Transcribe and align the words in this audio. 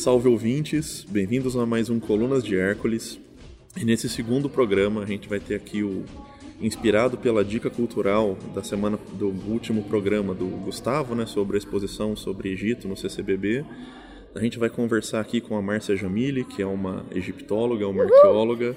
Salve 0.00 0.30
ouvintes, 0.30 1.04
bem-vindos 1.06 1.54
a 1.58 1.66
mais 1.66 1.90
um 1.90 2.00
Colunas 2.00 2.42
de 2.42 2.58
Hércules. 2.58 3.20
E 3.76 3.84
nesse 3.84 4.08
segundo 4.08 4.48
programa 4.48 5.02
a 5.02 5.06
gente 5.06 5.28
vai 5.28 5.38
ter 5.38 5.54
aqui 5.54 5.82
o 5.82 6.06
inspirado 6.58 7.18
pela 7.18 7.44
dica 7.44 7.68
cultural 7.68 8.34
da 8.54 8.62
semana 8.62 8.98
do 9.12 9.28
último 9.46 9.84
programa 9.84 10.32
do 10.32 10.46
Gustavo, 10.46 11.14
né, 11.14 11.26
sobre 11.26 11.56
a 11.56 11.58
exposição 11.58 12.16
sobre 12.16 12.50
Egito 12.50 12.88
no 12.88 12.96
CCBB. 12.96 13.62
A 14.34 14.40
gente 14.40 14.58
vai 14.58 14.70
conversar 14.70 15.20
aqui 15.20 15.38
com 15.38 15.54
a 15.54 15.60
Márcia 15.60 15.94
Jamili, 15.94 16.44
que 16.44 16.62
é 16.62 16.66
uma 16.66 17.04
egiptóloga, 17.14 17.86
uma 17.86 18.04
arqueóloga. 18.04 18.74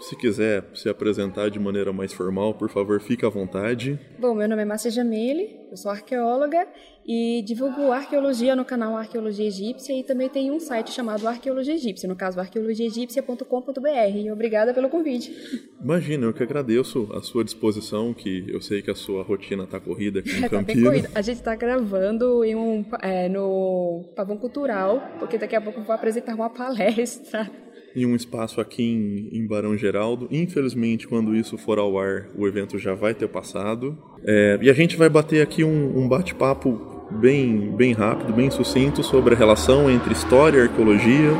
Se 0.00 0.16
quiser 0.16 0.64
se 0.74 0.88
apresentar 0.88 1.48
de 1.48 1.60
maneira 1.60 1.92
mais 1.92 2.12
formal, 2.12 2.54
por 2.54 2.70
favor, 2.70 3.00
fique 3.00 3.24
à 3.24 3.28
vontade. 3.28 4.00
Bom, 4.18 4.34
meu 4.34 4.48
nome 4.48 4.62
é 4.62 4.64
Márcia 4.64 4.90
Jamili, 4.90 5.60
eu 5.70 5.76
sou 5.76 5.92
arqueóloga 5.92 6.66
e 7.06 7.42
divulgo 7.42 7.92
arqueologia 7.92 8.56
no 8.56 8.64
canal 8.64 8.96
Arqueologia 8.96 9.46
Egípcia 9.46 9.96
e 9.96 10.02
também 10.02 10.28
tem 10.28 10.50
um 10.50 10.58
site 10.58 10.90
chamado 10.90 11.26
Arqueologia 11.28 11.74
Egípcia, 11.74 12.08
no 12.08 12.16
caso 12.16 12.40
arqueologiaegípcia.com.br. 12.40 14.32
Obrigada 14.32 14.74
pelo 14.74 14.88
convite. 14.88 15.32
Imagina, 15.80 16.26
eu 16.26 16.32
que 16.32 16.42
agradeço 16.42 17.08
a 17.12 17.20
sua 17.20 17.44
disposição, 17.44 18.12
que 18.12 18.44
eu 18.48 18.60
sei 18.60 18.82
que 18.82 18.90
a 18.90 18.94
sua 18.94 19.22
rotina 19.22 19.64
está 19.64 19.78
corrida 19.78 20.18
aqui 20.18 20.30
em 20.30 20.40
tá 20.42 20.48
Campinas. 20.48 21.06
a 21.14 21.22
gente 21.22 21.36
está 21.36 21.54
gravando 21.54 22.44
em 22.44 22.56
um, 22.56 22.84
é, 23.00 23.28
no 23.28 24.04
Pavão 24.16 24.36
Cultural, 24.36 25.00
porque 25.20 25.38
daqui 25.38 25.54
a 25.54 25.60
pouco 25.60 25.78
eu 25.80 25.84
vou 25.84 25.94
apresentar 25.94 26.34
uma 26.34 26.50
palestra 26.50 27.48
em 27.94 28.04
um 28.04 28.14
espaço 28.14 28.60
aqui 28.60 28.82
em, 28.82 29.38
em, 29.38 29.46
Barão 29.46 29.74
Geraldo. 29.74 30.28
Infelizmente, 30.30 31.08
quando 31.08 31.34
isso 31.34 31.56
for 31.56 31.78
ao 31.78 31.98
ar, 31.98 32.28
o 32.36 32.46
evento 32.46 32.78
já 32.78 32.94
vai 32.94 33.14
ter 33.14 33.26
passado. 33.26 33.96
É, 34.22 34.58
e 34.60 34.68
a 34.68 34.74
gente 34.74 34.98
vai 34.98 35.08
bater 35.08 35.40
aqui 35.40 35.64
um, 35.64 35.98
um 35.98 36.06
bate-papo 36.06 36.95
bem, 37.16 37.70
bem 37.72 37.92
rápido, 37.92 38.32
bem 38.32 38.50
sucinto 38.50 39.02
sobre 39.02 39.34
a 39.34 39.36
relação 39.36 39.90
entre 39.90 40.12
história, 40.12 40.62
arqueologia 40.62 41.32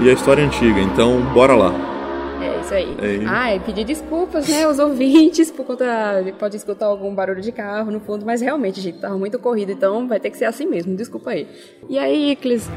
e 0.00 0.08
a 0.08 0.12
história 0.12 0.44
antiga. 0.44 0.80
Então, 0.80 1.20
bora 1.32 1.54
lá. 1.54 1.72
É 2.42 2.60
isso 2.60 2.74
aí. 2.74 2.96
É. 2.98 3.26
Ah, 3.26 3.54
e 3.54 3.60
pedir 3.60 3.84
desculpas, 3.84 4.48
né, 4.48 4.64
aos 4.64 4.78
ouvintes, 4.78 5.50
por 5.50 5.66
conta. 5.66 5.84
Pode 6.38 6.56
escutar 6.56 6.86
algum 6.86 7.14
barulho 7.14 7.42
de 7.42 7.52
carro 7.52 7.90
no 7.90 8.00
fundo, 8.00 8.24
mas 8.24 8.40
realmente, 8.40 8.80
gente, 8.80 8.98
tava 8.98 9.18
muito 9.18 9.38
corrido, 9.38 9.70
então 9.72 10.08
vai 10.08 10.18
ter 10.18 10.30
que 10.30 10.38
ser 10.38 10.46
assim 10.46 10.66
mesmo. 10.66 10.96
Desculpa 10.96 11.30
aí. 11.30 11.46
E 11.88 11.98
aí, 11.98 12.32
Iclis? 12.32 12.68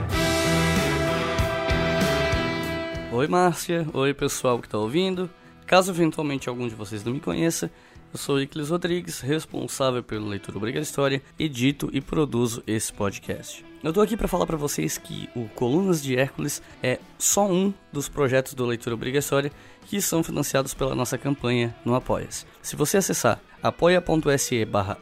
Oi, 3.12 3.28
Márcia. 3.28 3.88
Oi, 3.94 4.14
pessoal 4.14 4.60
que 4.60 4.67
está 4.67 4.78
ouvindo. 4.78 5.30
Caso 5.66 5.92
eventualmente 5.92 6.50
algum 6.50 6.67
de 6.67 6.76
vocês 6.76 7.04
não 7.04 7.14
me 7.14 7.20
conheça, 7.20 7.72
eu 8.14 8.19
sou 8.19 8.39
Iclis 8.39 8.69
Rodrigues, 8.69 9.22
responsável 9.22 10.03
pelo 10.03 10.28
Leitura 10.28 10.56
Obriga 10.56 10.80
História, 10.80 11.19
edito 11.39 11.89
e 11.92 12.00
produzo 12.00 12.61
esse 12.67 12.94
podcast. 12.94 13.66
Eu 13.83 13.92
tô 13.92 14.02
aqui 14.02 14.16
para 14.16 14.28
falar 14.28 14.45
para 14.45 14.55
vocês 14.55 15.00
que 15.00 15.28
o 15.36 15.50
Colunas 15.50 16.02
de 16.02 16.16
Hércules 16.16 16.61
é 16.81 17.00
só 17.17 17.50
um 17.50 17.73
dos 17.92 18.08
projetos 18.08 18.53
do 18.53 18.67
Leitura 18.67 18.94
Obriga 18.94 19.17
História 19.17 19.52
que 19.88 20.00
são 20.00 20.23
financiados 20.23 20.75
pela 20.75 20.94
nossa 20.94 21.17
campanha 21.17 21.75
no 21.83 21.95
Apoia-se. 21.95 22.45
Se 22.61 22.75
você 22.75 22.97
acessar 22.97 23.42
apoia.se 23.64 24.64
barra 24.66 24.95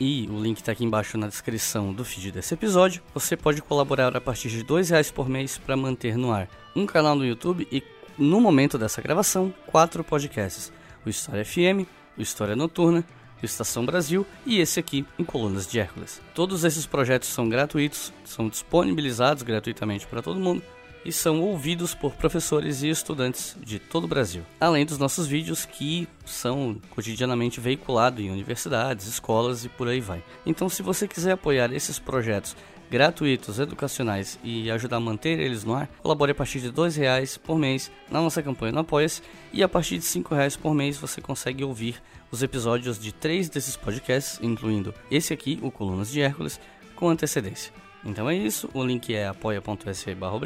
e 0.00 0.28
o 0.28 0.42
link 0.42 0.56
está 0.56 0.72
aqui 0.72 0.84
embaixo 0.84 1.16
na 1.16 1.28
descrição 1.28 1.92
do 1.92 2.04
feed 2.04 2.32
desse 2.32 2.54
episódio, 2.54 3.00
você 3.14 3.36
pode 3.36 3.62
colaborar 3.62 4.16
a 4.16 4.20
partir 4.20 4.48
de 4.48 4.58
R$ 4.58 4.82
reais 4.88 5.10
por 5.12 5.28
mês 5.28 5.56
para 5.56 5.76
manter 5.76 6.16
no 6.16 6.32
ar 6.32 6.48
um 6.74 6.84
canal 6.84 7.14
no 7.14 7.24
YouTube 7.24 7.68
e, 7.70 7.80
no 8.18 8.40
momento 8.40 8.76
dessa 8.76 9.00
gravação, 9.00 9.54
quatro 9.66 10.02
podcasts 10.02 10.72
o 11.04 11.08
História 11.08 11.44
FM, 11.44 11.86
o 12.16 12.22
História 12.22 12.56
Noturna, 12.56 13.04
o 13.42 13.44
Estação 13.44 13.84
Brasil 13.86 14.26
e 14.44 14.60
esse 14.60 14.78
aqui 14.78 15.06
em 15.18 15.24
Colunas 15.24 15.66
de 15.66 15.78
Hércules. 15.78 16.20
Todos 16.34 16.64
esses 16.64 16.86
projetos 16.86 17.28
são 17.28 17.48
gratuitos, 17.48 18.12
são 18.24 18.48
disponibilizados 18.48 19.42
gratuitamente 19.42 20.06
para 20.06 20.22
todo 20.22 20.38
mundo 20.38 20.62
e 21.04 21.12
são 21.12 21.40
ouvidos 21.40 21.94
por 21.94 22.12
professores 22.12 22.82
e 22.82 22.88
estudantes 22.90 23.56
de 23.64 23.78
todo 23.78 24.04
o 24.04 24.08
Brasil. 24.08 24.42
Além 24.60 24.84
dos 24.84 24.98
nossos 24.98 25.26
vídeos 25.26 25.64
que 25.64 26.06
são 26.26 26.80
cotidianamente 26.90 27.60
veiculados 27.60 28.20
em 28.20 28.30
universidades, 28.30 29.06
escolas 29.06 29.64
e 29.64 29.68
por 29.68 29.88
aí 29.88 30.00
vai. 30.00 30.22
Então, 30.44 30.68
se 30.68 30.82
você 30.82 31.08
quiser 31.08 31.32
apoiar 31.32 31.72
esses 31.72 31.98
projetos 31.98 32.54
gratuitos, 32.90 33.58
educacionais 33.58 34.38
e 34.42 34.70
ajudar 34.70 34.96
a 34.96 35.00
manter 35.00 35.38
eles 35.38 35.64
no 35.64 35.74
ar, 35.74 35.88
colabore 36.02 36.32
a 36.32 36.34
partir 36.34 36.60
de 36.60 36.68
R$ 36.68 36.90
reais 36.90 37.38
por 37.38 37.58
mês 37.58 37.90
na 38.10 38.20
nossa 38.20 38.42
campanha 38.42 38.72
no 38.72 38.80
Apoia-se 38.80 39.22
e 39.52 39.62
a 39.62 39.68
partir 39.68 39.98
de 39.98 40.06
R$ 40.06 40.24
reais 40.30 40.56
por 40.56 40.74
mês 40.74 40.98
você 40.98 41.20
consegue 41.20 41.62
ouvir 41.62 42.02
os 42.30 42.42
episódios 42.42 42.98
de 42.98 43.12
três 43.12 43.48
desses 43.48 43.76
podcasts, 43.76 44.38
incluindo 44.42 44.94
esse 45.10 45.32
aqui, 45.32 45.58
o 45.62 45.70
Colunas 45.70 46.10
de 46.10 46.20
Hércules, 46.20 46.60
com 46.94 47.08
antecedência. 47.08 47.72
Então 48.04 48.28
é 48.28 48.34
isso, 48.34 48.68
o 48.74 48.84
link 48.84 49.14
é 49.14 49.26
apoia.se 49.26 50.14
barra 50.14 50.38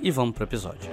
e 0.00 0.10
vamos 0.10 0.34
para 0.34 0.42
o 0.42 0.46
episódio. 0.46 0.90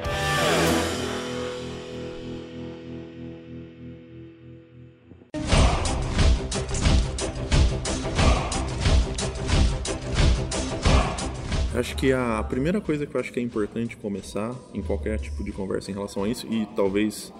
Acho 11.77 11.93
que 11.97 12.13
a 12.13 12.41
primeira 12.41 12.79
coisa 12.79 13.05
que 13.05 13.13
eu 13.13 13.19
acho 13.19 13.33
que 13.33 13.39
é 13.39 13.43
importante 13.43 13.97
começar 13.97 14.55
em 14.73 14.81
qualquer 14.81 15.19
tipo 15.19 15.43
de 15.43 15.51
conversa 15.51 15.91
em 15.91 15.93
relação 15.93 16.23
a 16.23 16.29
isso, 16.29 16.47
e 16.49 16.65
talvez 16.73 17.33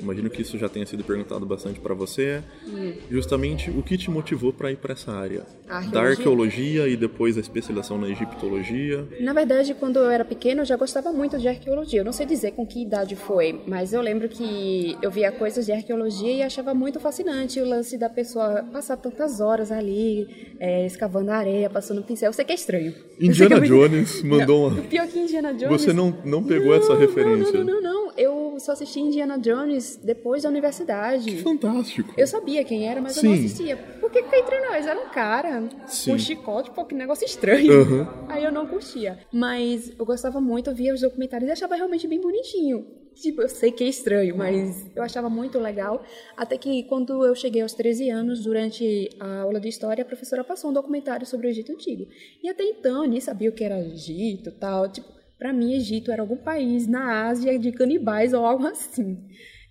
imagino 0.00 0.30
que 0.30 0.42
isso 0.42 0.58
já 0.58 0.68
tenha 0.68 0.86
sido 0.86 1.04
perguntado 1.04 1.46
bastante 1.46 1.78
para 1.80 1.94
você, 1.94 2.42
hum. 2.66 2.92
justamente 3.10 3.70
o 3.70 3.82
que 3.82 3.96
te 3.96 4.10
motivou 4.10 4.52
para 4.52 4.72
ir 4.72 4.76
para 4.76 4.92
essa 4.92 5.12
área 5.12 5.46
arqueologia. 5.68 5.90
da 5.90 6.00
arqueologia 6.02 6.88
e 6.88 6.96
depois 6.96 7.36
a 7.36 7.40
especialização 7.40 7.98
na 7.98 8.08
egiptologia. 8.08 9.06
Na 9.20 9.32
verdade, 9.32 9.74
quando 9.74 9.98
eu 9.98 10.10
era 10.10 10.24
pequena, 10.24 10.62
eu 10.62 10.66
já 10.66 10.76
gostava 10.76 11.12
muito 11.12 11.38
de 11.38 11.48
arqueologia. 11.48 12.00
Eu 12.00 12.04
não 12.04 12.12
sei 12.12 12.26
dizer 12.26 12.52
com 12.52 12.66
que 12.66 12.82
idade 12.82 13.14
foi, 13.16 13.60
mas 13.66 13.92
eu 13.92 14.00
lembro 14.00 14.28
que 14.28 14.96
eu 15.00 15.10
via 15.10 15.30
coisas 15.30 15.66
de 15.66 15.72
arqueologia 15.72 16.32
e 16.32 16.42
achava 16.42 16.74
muito 16.74 16.98
fascinante 16.98 17.60
o 17.60 17.68
lance 17.68 17.96
da 17.96 18.08
pessoa 18.08 18.64
passar 18.72 18.96
tantas 18.96 19.40
horas 19.40 19.70
ali, 19.70 20.54
é, 20.58 20.86
escavando 20.86 21.30
areia, 21.30 21.70
passando 21.70 22.02
pincel. 22.02 22.28
Eu 22.28 22.32
sei 22.32 22.44
que 22.44 22.52
é 22.52 22.54
estranho. 22.54 22.94
Indiana 23.18 23.60
Jones 23.60 24.22
mandou 24.22 24.70
não, 24.70 24.78
uma. 24.78 24.82
Pior 24.88 25.06
que 25.06 25.18
Indiana 25.18 25.52
Jones. 25.52 25.80
Você 25.82 25.92
não, 25.92 26.16
não 26.24 26.42
pegou 26.42 26.70
não, 26.70 26.74
essa 26.74 26.96
referência? 26.96 27.58
Não, 27.58 27.64
não, 27.64 27.80
não, 27.80 28.06
não. 28.06 28.12
Eu 28.16 28.56
só 28.58 28.72
assisti 28.72 29.00
Indiana 29.00 29.38
Jones 29.38 29.89
depois 29.96 30.42
da 30.42 30.48
universidade. 30.48 31.24
Que 31.24 31.42
fantástico. 31.42 32.14
Eu 32.16 32.26
sabia 32.26 32.64
quem 32.64 32.88
era, 32.88 33.00
mas 33.00 33.14
Sim. 33.14 33.26
eu 33.26 33.32
não 33.32 33.38
assistia. 33.38 33.76
Porque 34.00 34.22
que 34.22 34.36
entre 34.36 34.60
nós 34.60 34.86
era 34.86 34.98
um 34.98 35.08
cara 35.10 35.68
Sim. 35.86 36.10
com 36.10 36.16
um 36.16 36.18
chicote, 36.18 36.70
pô, 36.70 36.84
que 36.84 36.94
negócio 36.94 37.24
estranho. 37.24 37.82
Uhum. 37.82 38.06
Aí 38.28 38.44
eu 38.44 38.52
não 38.52 38.66
curtia. 38.66 39.18
Mas 39.32 39.92
eu 39.98 40.04
gostava 40.04 40.40
muito, 40.40 40.70
eu 40.70 40.74
via 40.74 40.94
os 40.94 41.00
documentários 41.00 41.48
e 41.48 41.52
achava 41.52 41.74
realmente 41.74 42.06
bem 42.06 42.20
bonitinho. 42.20 42.86
Tipo, 43.14 43.42
eu 43.42 43.48
sei 43.48 43.70
que 43.70 43.84
é 43.84 43.88
estranho, 43.88 44.36
mas 44.36 44.86
eu 44.94 45.02
achava 45.02 45.28
muito 45.28 45.58
legal. 45.58 46.02
Até 46.36 46.56
que 46.56 46.84
quando 46.84 47.24
eu 47.24 47.34
cheguei 47.34 47.60
aos 47.60 47.74
13 47.74 48.08
anos, 48.08 48.42
durante 48.42 49.10
a 49.18 49.40
aula 49.42 49.60
de 49.60 49.68
história, 49.68 50.02
a 50.02 50.06
professora 50.06 50.44
passou 50.44 50.70
um 50.70 50.72
documentário 50.72 51.26
sobre 51.26 51.46
o 51.46 51.50
Egito 51.50 51.72
Antigo. 51.72 52.06
E 52.42 52.48
até 52.48 52.62
então 52.62 53.04
eu 53.04 53.10
nem 53.10 53.20
sabia 53.20 53.50
o 53.50 53.52
que 53.52 53.64
era 53.64 53.78
Egito 53.78 54.48
e 54.48 54.52
tal. 54.52 54.90
Tipo, 54.90 55.08
para 55.38 55.52
mim, 55.52 55.74
Egito 55.74 56.12
era 56.12 56.22
algum 56.22 56.36
país 56.36 56.86
na 56.86 57.26
Ásia 57.26 57.58
de 57.58 57.72
canibais 57.72 58.32
ou 58.32 58.44
algo 58.44 58.66
assim. 58.66 59.18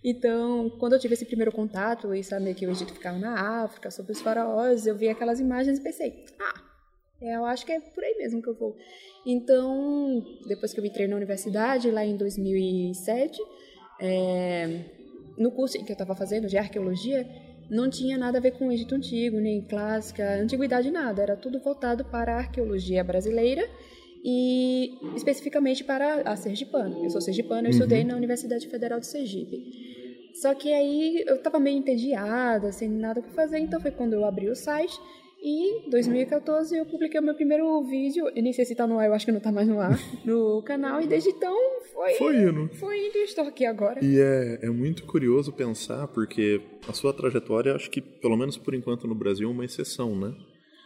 Então, 0.04 0.70
quando 0.80 0.94
eu 0.94 1.00
tive 1.00 1.14
esse 1.14 1.26
primeiro 1.26 1.52
contato 1.52 2.14
e 2.14 2.24
saber 2.24 2.54
que 2.54 2.66
o 2.66 2.72
Egito 2.72 2.94
ficava 2.94 3.18
na 3.18 3.64
África, 3.64 3.92
sobre 3.92 4.14
os 4.14 4.22
faraós, 4.22 4.88
eu 4.88 4.96
vi 4.96 5.10
aquelas 5.10 5.40
imagens 5.40 5.78
e 5.78 5.84
pensei, 5.84 6.26
ah, 6.40 6.62
eu 7.22 7.44
acho 7.46 7.66
que 7.66 7.72
é 7.72 7.80
por 7.80 8.04
aí 8.04 8.16
mesmo 8.18 8.42
que 8.42 8.48
eu 8.48 8.56
vou. 8.56 8.78
Então, 9.26 10.24
depois 10.48 10.74
que 10.74 10.80
eu 10.80 10.86
entrei 10.86 11.08
na 11.08 11.18
universidade, 11.18 11.92
lá 11.92 12.06
em 12.06 12.16
2007, 12.16 13.38
é, 14.00 14.86
no 15.38 15.52
curso 15.52 15.84
que 15.84 15.92
eu 15.92 15.94
estava 15.94 16.16
fazendo 16.16 16.48
de 16.48 16.58
arqueologia, 16.58 17.28
não 17.70 17.90
tinha 17.90 18.18
nada 18.18 18.38
a 18.38 18.42
ver 18.42 18.52
com 18.52 18.68
o 18.68 18.72
Egito 18.72 18.96
Antigo, 18.96 19.38
nem 19.38 19.62
clássica, 19.62 20.42
antiguidade, 20.42 20.90
nada. 20.90 21.22
Era 21.22 21.36
tudo 21.36 21.60
voltado 21.60 22.06
para 22.06 22.36
a 22.36 22.38
arqueologia 22.38 23.04
brasileira 23.04 23.70
e 24.24 24.98
especificamente 25.16 25.84
para 25.84 26.22
a 26.22 26.36
sergipana. 26.36 26.98
Eu 27.04 27.10
sou 27.10 27.22
sergipana, 27.22 27.62
eu 27.62 27.66
uhum. 27.66 27.70
estudei 27.72 28.04
na 28.04 28.16
Universidade 28.16 28.68
Federal 28.68 29.00
de 29.00 29.08
Sergipe. 29.08 29.89
Só 30.42 30.56
que 30.56 30.72
aí 30.72 31.24
eu 31.28 31.36
estava 31.36 31.60
meio 31.60 31.78
entediada, 31.78 32.72
sem 32.72 32.90
nada 32.90 33.22
para 33.22 33.32
fazer, 33.32 33.60
então 33.60 33.80
foi 33.82 33.92
quando 33.92 34.14
eu 34.14 34.24
abri 34.24 34.50
o 34.50 34.56
site 34.56 34.98
e 35.42 35.86
em 35.86 35.90
2014 35.90 36.78
eu 36.78 36.86
publiquei 36.86 37.20
o 37.20 37.24
meu 37.24 37.36
primeiro 37.36 37.82
vídeo, 37.84 38.30
eu 38.34 38.44
nem 38.44 38.54
sei 38.54 38.64
se 38.64 38.74
tá 38.74 38.88
no 38.88 38.98
ar, 38.98 39.08
eu 39.08 39.14
acho 39.14 39.26
que 39.26 39.34
não 39.34 39.42
tá 39.42 39.52
mais 39.52 39.68
no 39.68 39.82
ar, 39.82 40.00
no 40.26 40.62
canal, 40.64 41.02
e 41.02 41.08
desde 41.08 41.30
então 41.30 41.54
foi, 41.94 42.14
foi 42.14 42.38
indo. 42.38 42.70
Foi 42.76 43.08
indo 43.08 43.18
e 43.18 43.24
estou 43.24 43.46
aqui 43.46 43.66
agora. 43.66 44.04
E 44.04 44.18
é, 44.18 44.60
é 44.62 44.70
muito 44.70 45.06
curioso 45.06 45.52
pensar, 45.52 46.08
porque 46.08 46.62
a 46.88 46.94
sua 46.94 47.14
trajetória, 47.14 47.76
acho 47.76 47.90
que 47.90 48.00
pelo 48.00 48.38
menos 48.38 48.58
por 48.58 48.74
enquanto 48.74 49.08
no 49.08 49.16
Brasil, 49.16 49.50
é 49.50 49.52
uma 49.52 49.66
exceção, 49.66 50.16
né? 50.16 50.34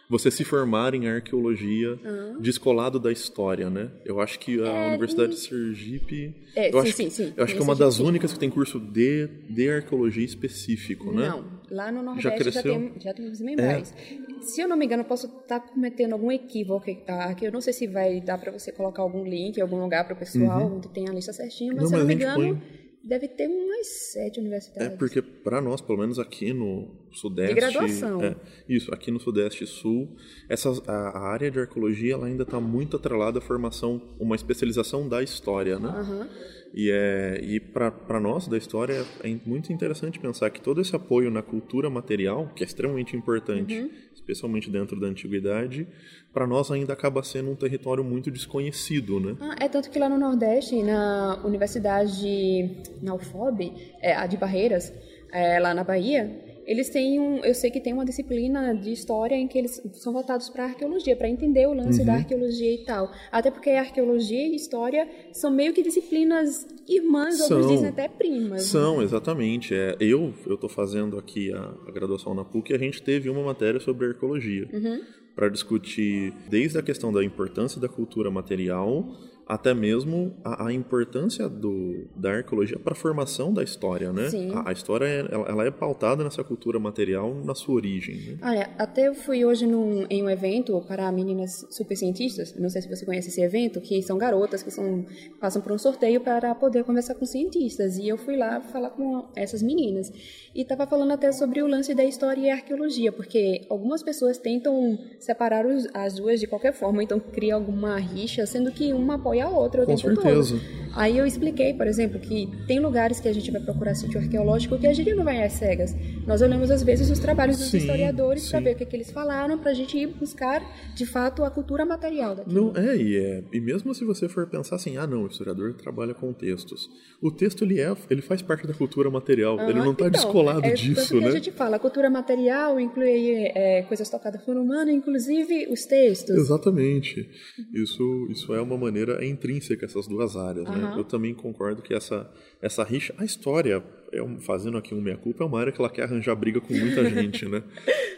Você 0.09 0.29
se 0.29 0.43
formar 0.43 0.93
em 0.93 1.07
arqueologia 1.07 1.97
uhum. 2.03 2.39
descolado 2.39 2.99
da 2.99 3.11
história, 3.11 3.69
né? 3.69 3.89
Eu 4.05 4.19
acho 4.19 4.39
que 4.39 4.61
a 4.61 4.67
é, 4.67 4.87
Universidade 4.89 5.33
de 5.33 5.39
Sergipe, 5.39 6.35
é, 6.55 6.69
eu 6.69 6.73
sim, 6.73 6.77
acho, 6.79 6.97
sim, 6.97 7.09
sim. 7.09 7.33
Eu 7.35 7.43
acho 7.43 7.53
que 7.53 7.59
é 7.59 7.63
uma 7.63 7.75
das 7.75 7.99
únicas 7.99 8.33
que 8.33 8.39
tem 8.39 8.49
curso 8.49 8.79
de, 8.79 9.27
de 9.49 9.69
arqueologia 9.69 10.25
específico, 10.25 11.11
né? 11.11 11.29
Não, 11.29 11.45
lá 11.71 11.91
no 11.91 12.03
Nordeste 12.03 12.29
já, 12.29 12.35
cresceu? 12.35 12.73
já, 12.73 12.79
tem, 12.79 12.93
já 12.99 13.13
tem 13.13 13.45
membrais. 13.45 13.93
É. 13.97 14.41
Se 14.43 14.61
eu 14.61 14.67
não 14.67 14.75
me 14.75 14.85
engano, 14.85 15.03
eu 15.03 15.07
posso 15.07 15.27
estar 15.27 15.59
tá 15.59 15.67
cometendo 15.67 16.13
algum 16.13 16.31
equívoco 16.31 16.85
aqui. 17.07 17.45
Eu 17.45 17.51
não 17.51 17.61
sei 17.61 17.73
se 17.73 17.87
vai 17.87 18.19
dar 18.19 18.37
para 18.37 18.51
você 18.51 18.71
colocar 18.71 19.01
algum 19.01 19.23
link 19.23 19.57
em 19.57 19.61
algum 19.61 19.81
lugar 19.81 20.03
para 20.05 20.13
o 20.13 20.17
pessoal, 20.17 20.67
uhum. 20.67 20.77
onde 20.77 20.89
tem 20.89 21.07
a 21.07 21.13
lista 21.13 21.31
certinha, 21.31 21.73
mas 21.73 21.83
não, 21.83 21.89
se 21.89 21.95
eu 21.95 21.99
não 21.99 22.05
me 22.05 22.13
engano... 22.13 22.35
Põe 22.35 22.82
Deve 23.03 23.27
ter 23.27 23.47
umas 23.47 23.85
sete 23.85 24.39
universidades. 24.39 24.93
É 24.93 24.95
porque 24.95 25.21
para 25.21 25.59
nós, 25.59 25.81
pelo 25.81 25.99
menos 25.99 26.17
aqui 26.17 26.53
no 26.53 26.87
Sudeste... 27.11 27.53
De 27.53 27.59
graduação. 27.59 28.23
É, 28.23 28.35
isso, 28.67 28.93
aqui 28.93 29.11
no 29.11 29.19
Sudeste 29.19 29.65
e 29.65 29.67
Sul, 29.67 30.15
essa, 30.47 30.69
a, 30.87 31.09
a 31.09 31.19
área 31.27 31.51
de 31.51 31.59
arqueologia 31.59 32.13
ela 32.13 32.27
ainda 32.27 32.43
está 32.43 32.61
muito 32.61 32.95
atrelada 32.95 33.39
à 33.39 33.41
formação, 33.41 34.01
uma 34.17 34.37
especialização 34.37 35.09
da 35.09 35.21
história, 35.21 35.77
né? 35.77 35.89
Uhum. 35.89 36.29
E, 36.73 36.89
é, 36.91 37.39
e 37.43 37.59
para 37.59 38.19
nós 38.19 38.47
da 38.47 38.57
história 38.57 39.05
é 39.23 39.35
muito 39.45 39.71
interessante 39.71 40.19
pensar 40.19 40.49
que 40.49 40.59
todo 40.59 40.81
esse 40.81 40.95
apoio 40.95 41.29
na 41.29 41.43
cultura 41.43 41.87
material, 41.87 42.49
que 42.55 42.63
é 42.63 42.65
extremamente 42.65 43.15
importante, 43.15 43.79
uhum. 43.79 43.91
especialmente 44.13 44.71
dentro 44.71 44.99
da 44.99 45.05
antiguidade, 45.05 45.87
para 46.33 46.47
nós 46.47 46.71
ainda 46.71 46.91
acaba 46.93 47.21
sendo 47.21 47.51
um 47.51 47.55
território 47.55 48.03
muito 48.03 48.31
desconhecido, 48.31 49.19
né? 49.19 49.35
Ah, 49.39 49.55
é 49.59 49.69
tanto 49.69 49.91
que 49.91 49.99
lá 49.99 50.09
no 50.09 50.17
Nordeste, 50.17 50.81
na 50.81 51.39
Universidade, 51.45 52.75
na 53.03 53.13
UFOB, 53.13 53.71
é, 54.01 54.15
a 54.15 54.25
de 54.25 54.35
Barreiras, 54.35 54.91
é, 55.31 55.59
lá 55.59 55.75
na 55.75 55.83
Bahia, 55.83 56.52
eles 56.65 56.89
têm 56.89 57.19
um, 57.19 57.43
eu 57.43 57.53
sei 57.53 57.69
que 57.69 57.79
tem 57.79 57.93
uma 57.93 58.05
disciplina 58.05 58.73
de 58.75 58.91
história 58.91 59.35
em 59.35 59.47
que 59.47 59.57
eles 59.57 59.81
são 59.93 60.13
voltados 60.13 60.49
para 60.49 60.65
arqueologia, 60.65 61.15
para 61.15 61.29
entender 61.29 61.67
o 61.67 61.73
lance 61.73 61.99
uhum. 61.99 62.05
da 62.05 62.13
arqueologia 62.13 62.73
e 62.73 62.83
tal. 62.85 63.11
Até 63.31 63.51
porque 63.51 63.69
arqueologia 63.71 64.47
e 64.47 64.55
história 64.55 65.07
são 65.31 65.51
meio 65.51 65.73
que 65.73 65.81
disciplinas 65.81 66.65
irmãs, 66.87 67.37
são, 67.37 67.57
alguns 67.57 67.71
dizem 67.71 67.89
até 67.89 68.07
primas. 68.07 68.63
São, 68.63 68.97
né? 68.97 69.03
exatamente. 69.03 69.73
É, 69.73 69.95
eu 69.99 70.33
eu 70.45 70.55
estou 70.55 70.69
fazendo 70.69 71.17
aqui 71.17 71.51
a, 71.53 71.73
a, 71.87 71.91
graduação 71.91 72.33
na 72.33 72.43
PUC 72.43 72.71
e 72.71 72.75
a 72.75 72.79
gente 72.79 73.01
teve 73.01 73.29
uma 73.29 73.43
matéria 73.43 73.79
sobre 73.79 74.07
arqueologia. 74.07 74.67
Uhum. 74.71 75.01
Para 75.35 75.49
discutir 75.49 76.31
desde 76.47 76.77
a 76.77 76.81
questão 76.83 77.11
da 77.11 77.23
importância 77.23 77.81
da 77.81 77.89
cultura 77.89 78.29
material 78.29 79.05
até 79.47 79.73
mesmo 79.73 80.33
a, 80.43 80.67
a 80.67 80.73
importância 80.73 81.49
do, 81.49 82.07
da 82.15 82.31
arqueologia 82.31 82.79
para 82.79 82.93
a 82.93 82.95
formação 82.95 83.53
da 83.53 83.63
história, 83.63 84.11
né? 84.11 84.29
Sim. 84.29 84.51
A, 84.53 84.69
a 84.69 84.71
história 84.71 85.05
ela, 85.05 85.47
ela, 85.47 85.65
é 85.65 85.71
pautada 85.71 86.23
nessa 86.23 86.43
cultura 86.43 86.79
material 86.79 87.33
na 87.43 87.53
sua 87.53 87.75
origem. 87.75 88.15
Né? 88.15 88.37
Olha, 88.41 88.69
até 88.77 89.07
eu 89.07 89.15
fui 89.15 89.43
hoje 89.43 89.65
num, 89.65 90.05
em 90.09 90.23
um 90.23 90.29
evento 90.29 90.81
para 90.87 91.11
meninas 91.11 91.65
super 91.69 91.95
cientistas. 91.95 92.55
Não 92.57 92.69
sei 92.69 92.81
se 92.81 92.89
você 92.89 93.05
conhece 93.05 93.29
esse 93.29 93.41
evento, 93.41 93.81
que 93.81 94.01
são 94.01 94.17
garotas 94.17 94.63
que 94.63 94.71
são, 94.71 95.05
passam 95.39 95.61
por 95.61 95.71
um 95.71 95.77
sorteio 95.77 96.21
para 96.21 96.55
poder 96.55 96.83
conversar 96.83 97.15
com 97.15 97.25
cientistas. 97.25 97.97
E 97.97 98.07
eu 98.07 98.17
fui 98.17 98.37
lá 98.37 98.61
falar 98.61 98.91
com 98.91 99.27
essas 99.35 99.61
meninas 99.61 100.11
e 100.55 100.61
estava 100.61 100.87
falando 100.87 101.11
até 101.11 101.31
sobre 101.31 101.61
o 101.61 101.67
lance 101.67 101.93
da 101.93 102.03
história 102.03 102.41
e 102.41 102.49
arqueologia, 102.49 103.11
porque 103.11 103.65
algumas 103.69 104.01
pessoas 104.01 104.37
tentam 104.37 104.97
separar 105.19 105.65
os, 105.65 105.87
as 105.93 106.15
duas 106.15 106.39
de 106.39 106.47
qualquer 106.47 106.73
forma, 106.73 107.03
então 107.03 107.19
cria 107.19 107.55
alguma 107.55 107.97
rixa, 107.97 108.45
sendo 108.45 108.71
que 108.71 108.93
uma 108.93 109.19
pode 109.19 109.32
apoia 109.33 109.45
a 109.45 109.49
outra 109.49 109.83
o 109.83 109.85
Com 109.85 109.95
tempo 109.95 110.21
certeza. 110.21 110.55
todo. 110.55 110.83
Aí 110.95 111.17
eu 111.17 111.25
expliquei, 111.25 111.73
por 111.73 111.87
exemplo, 111.87 112.19
que 112.19 112.47
tem 112.67 112.79
lugares 112.79 113.19
que 113.19 113.27
a 113.27 113.33
gente 113.33 113.49
vai 113.49 113.59
procurar 113.59 113.95
sítio 113.95 114.19
arqueológico 114.19 114.77
que 114.77 114.85
a 114.85 114.93
gente 114.93 115.13
não 115.15 115.23
vai 115.23 115.43
às 115.43 115.53
cegas. 115.53 115.95
Nós 116.27 116.41
olhamos 116.41 116.69
às 116.69 116.83
vezes 116.83 117.09
os 117.09 117.17
trabalhos 117.17 117.57
dos 117.57 117.71
sim, 117.71 117.77
historiadores 117.77 118.47
para 118.49 118.59
ver 118.59 118.75
o 118.75 118.77
que, 118.77 118.85
que 118.85 118.95
eles 118.95 119.09
falaram, 119.09 119.57
para 119.57 119.71
a 119.71 119.73
gente 119.73 119.97
ir 119.97 120.07
buscar 120.07 120.61
de 120.93 121.05
fato 121.05 121.43
a 121.43 121.49
cultura 121.49 121.83
material 121.83 122.35
daquilo. 122.35 122.73
Não 122.73 122.81
é 122.81 122.95
e 122.95 123.17
é 123.17 123.43
e 123.51 123.59
mesmo 123.59 123.93
se 123.95 124.05
você 124.05 124.29
for 124.29 124.45
pensar 124.45 124.75
assim, 124.75 124.95
ah 124.97 125.07
não, 125.07 125.23
o 125.23 125.27
historiador 125.27 125.73
trabalha 125.73 126.13
com 126.13 126.31
textos. 126.31 126.87
O 127.19 127.31
texto 127.31 127.63
ele 127.63 127.79
é, 127.79 127.95
ele 128.09 128.21
faz 128.21 128.43
parte 128.43 128.67
da 128.67 128.73
cultura 128.73 129.09
material. 129.09 129.59
ele 129.61 129.79
não 129.79 129.93
está 129.93 130.07
então, 130.07 130.11
descolado 130.11 130.65
é, 130.65 130.73
disso, 130.73 131.19
né? 131.19 131.27
a 131.27 131.31
gente 131.31 131.51
fala, 131.51 131.77
a 131.77 131.79
cultura 131.79 132.09
material 132.09 132.79
inclui 132.79 133.33
é, 133.55 133.81
coisas 133.87 134.07
tocadas 134.09 134.41
por 134.43 134.55
humano, 134.55 134.91
inclusive 134.91 135.67
os 135.71 135.85
textos. 135.85 136.35
Exatamente. 136.35 137.27
Isso 137.73 138.27
isso 138.29 138.53
é 138.53 138.61
uma 138.61 138.77
maneira 138.77 139.22
intrínseca 139.25 139.85
essas 139.85 140.07
duas 140.07 140.35
áreas, 140.35 140.67
uhum. 140.67 140.75
né? 140.75 140.93
Eu 140.97 141.03
também 141.03 141.33
concordo 141.33 141.81
que 141.81 141.93
essa 141.93 142.29
essa 142.61 142.83
rixa, 142.83 143.13
a 143.17 143.25
história 143.25 143.83
é 144.13 144.39
fazendo 144.39 144.77
aqui 144.77 144.93
um 144.93 145.01
meia-culpa, 145.01 145.43
é 145.43 145.47
uma 145.47 145.59
área 145.59 145.71
que 145.71 145.81
ela 145.81 145.89
quer 145.89 146.03
arranjar 146.03 146.35
briga 146.35 146.61
com 146.61 146.73
muita 146.73 147.03
gente, 147.09 147.45
né? 147.47 147.63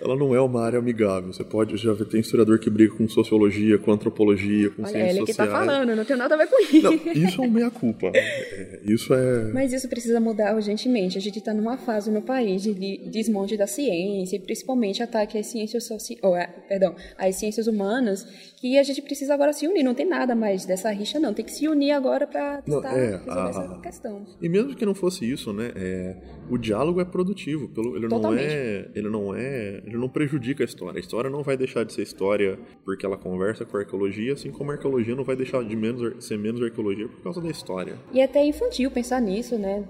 Ela 0.01 0.15
não 0.15 0.35
é 0.35 0.41
uma 0.41 0.61
área 0.61 0.77
amigável. 0.77 1.31
Você 1.31 1.43
pode 1.43 1.77
já 1.77 1.93
ver, 1.93 2.05
tem 2.05 2.19
historiador 2.19 2.59
que 2.59 2.69
briga 2.69 2.93
com 2.95 3.07
sociologia, 3.07 3.77
com 3.77 3.91
antropologia, 3.91 4.69
com 4.71 4.83
Olha, 4.83 4.91
ciências 4.91 5.17
ele 5.17 5.25
que 5.25 5.33
tá 5.33 5.47
falando, 5.47 5.95
não 5.95 6.03
tem 6.03 6.17
nada 6.17 6.35
a 6.35 6.37
ver 6.37 6.47
com 6.47 6.61
isso. 6.61 6.81
Não, 6.81 6.93
isso 6.93 7.41
é 7.41 7.45
um 7.45 7.49
meia-culpa. 7.49 8.11
É, 8.13 8.81
isso 8.83 9.13
é... 9.13 9.51
Mas 9.53 9.71
isso 9.71 9.87
precisa 9.87 10.19
mudar 10.19 10.53
urgentemente. 10.55 11.17
A 11.17 11.21
gente 11.21 11.39
está 11.39 11.53
numa 11.53 11.77
fase 11.77 12.11
no 12.11 12.21
país 12.21 12.61
de 12.61 12.73
desmonte 13.09 13.55
da 13.55 13.67
ciência, 13.67 14.35
e 14.35 14.39
principalmente 14.39 15.01
ataque 15.01 15.37
às 15.37 15.47
ciências 15.47 15.85
sociais, 15.85 16.21
oh, 16.23 16.35
é, 16.35 16.47
perdão, 16.67 16.95
às 17.17 17.35
ciências 17.35 17.67
humanas, 17.67 18.25
que 18.57 18.77
a 18.77 18.83
gente 18.83 19.01
precisa 19.01 19.33
agora 19.33 19.53
se 19.53 19.67
unir. 19.67 19.83
Não 19.83 19.93
tem 19.93 20.07
nada 20.07 20.35
mais 20.35 20.65
dessa 20.65 20.91
rixa, 20.91 21.19
não. 21.19 21.33
Tem 21.33 21.45
que 21.45 21.51
se 21.51 21.67
unir 21.67 21.91
agora 21.91 22.27
para 22.27 22.61
tentar 22.61 22.97
é, 22.97 23.17
resolver 23.17 23.31
a... 23.31 23.49
essa 23.49 23.79
questão. 23.81 24.25
E 24.41 24.49
mesmo 24.49 24.75
que 24.75 24.85
não 24.85 24.95
fosse 24.95 25.29
isso, 25.29 25.53
né? 25.53 25.71
É, 25.85 26.15
o 26.49 26.57
diálogo 26.57 26.99
é 26.99 27.05
produtivo, 27.05 27.69
pelo, 27.69 27.95
ele 27.95 28.07
não 28.07 28.33
é, 28.33 28.89
ele 28.95 29.09
não 29.09 29.35
é, 29.35 29.83
ele 29.85 29.97
não 29.97 30.09
prejudica 30.09 30.63
a 30.63 30.65
história. 30.65 30.97
A 30.97 30.99
história 30.99 31.29
não 31.29 31.43
vai 31.43 31.55
deixar 31.55 31.83
de 31.83 31.93
ser 31.93 32.01
história 32.01 32.57
porque 32.83 33.05
ela 33.05 33.17
conversa 33.17 33.65
com 33.65 33.77
a 33.77 33.81
arqueologia, 33.81 34.33
assim 34.33 34.51
como 34.51 34.71
a 34.71 34.73
arqueologia 34.73 35.15
não 35.15 35.23
vai 35.23 35.35
deixar 35.35 35.63
de 35.63 35.75
menos, 35.75 36.25
ser 36.25 36.37
menos 36.37 36.61
arqueologia 36.61 37.07
por 37.07 37.21
causa 37.21 37.39
da 37.39 37.49
história. 37.49 37.99
E 38.11 38.19
é 38.19 38.23
até 38.23 38.43
infantil 38.43 38.89
pensar 38.89 39.21
nisso, 39.21 39.57
né? 39.59 39.87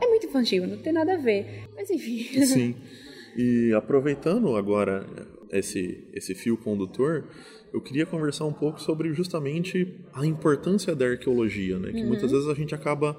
É 0.00 0.06
muito 0.08 0.26
infantil, 0.26 0.66
não 0.66 0.78
tem 0.78 0.92
nada 0.92 1.14
a 1.14 1.18
ver. 1.18 1.64
Mas 1.74 1.90
enfim. 1.90 2.24
Sim. 2.44 2.74
E 3.36 3.72
aproveitando 3.72 4.56
agora 4.56 5.06
esse 5.52 6.08
esse 6.12 6.34
fio 6.34 6.56
condutor, 6.56 7.24
eu 7.72 7.80
queria 7.80 8.06
conversar 8.06 8.46
um 8.46 8.52
pouco 8.52 8.80
sobre 8.80 9.12
justamente 9.12 9.94
a 10.12 10.26
importância 10.26 10.94
da 10.96 11.06
arqueologia, 11.06 11.78
né? 11.78 11.92
Que 11.92 12.00
uhum. 12.00 12.08
muitas 12.08 12.32
vezes 12.32 12.48
a 12.48 12.54
gente 12.54 12.74
acaba 12.74 13.16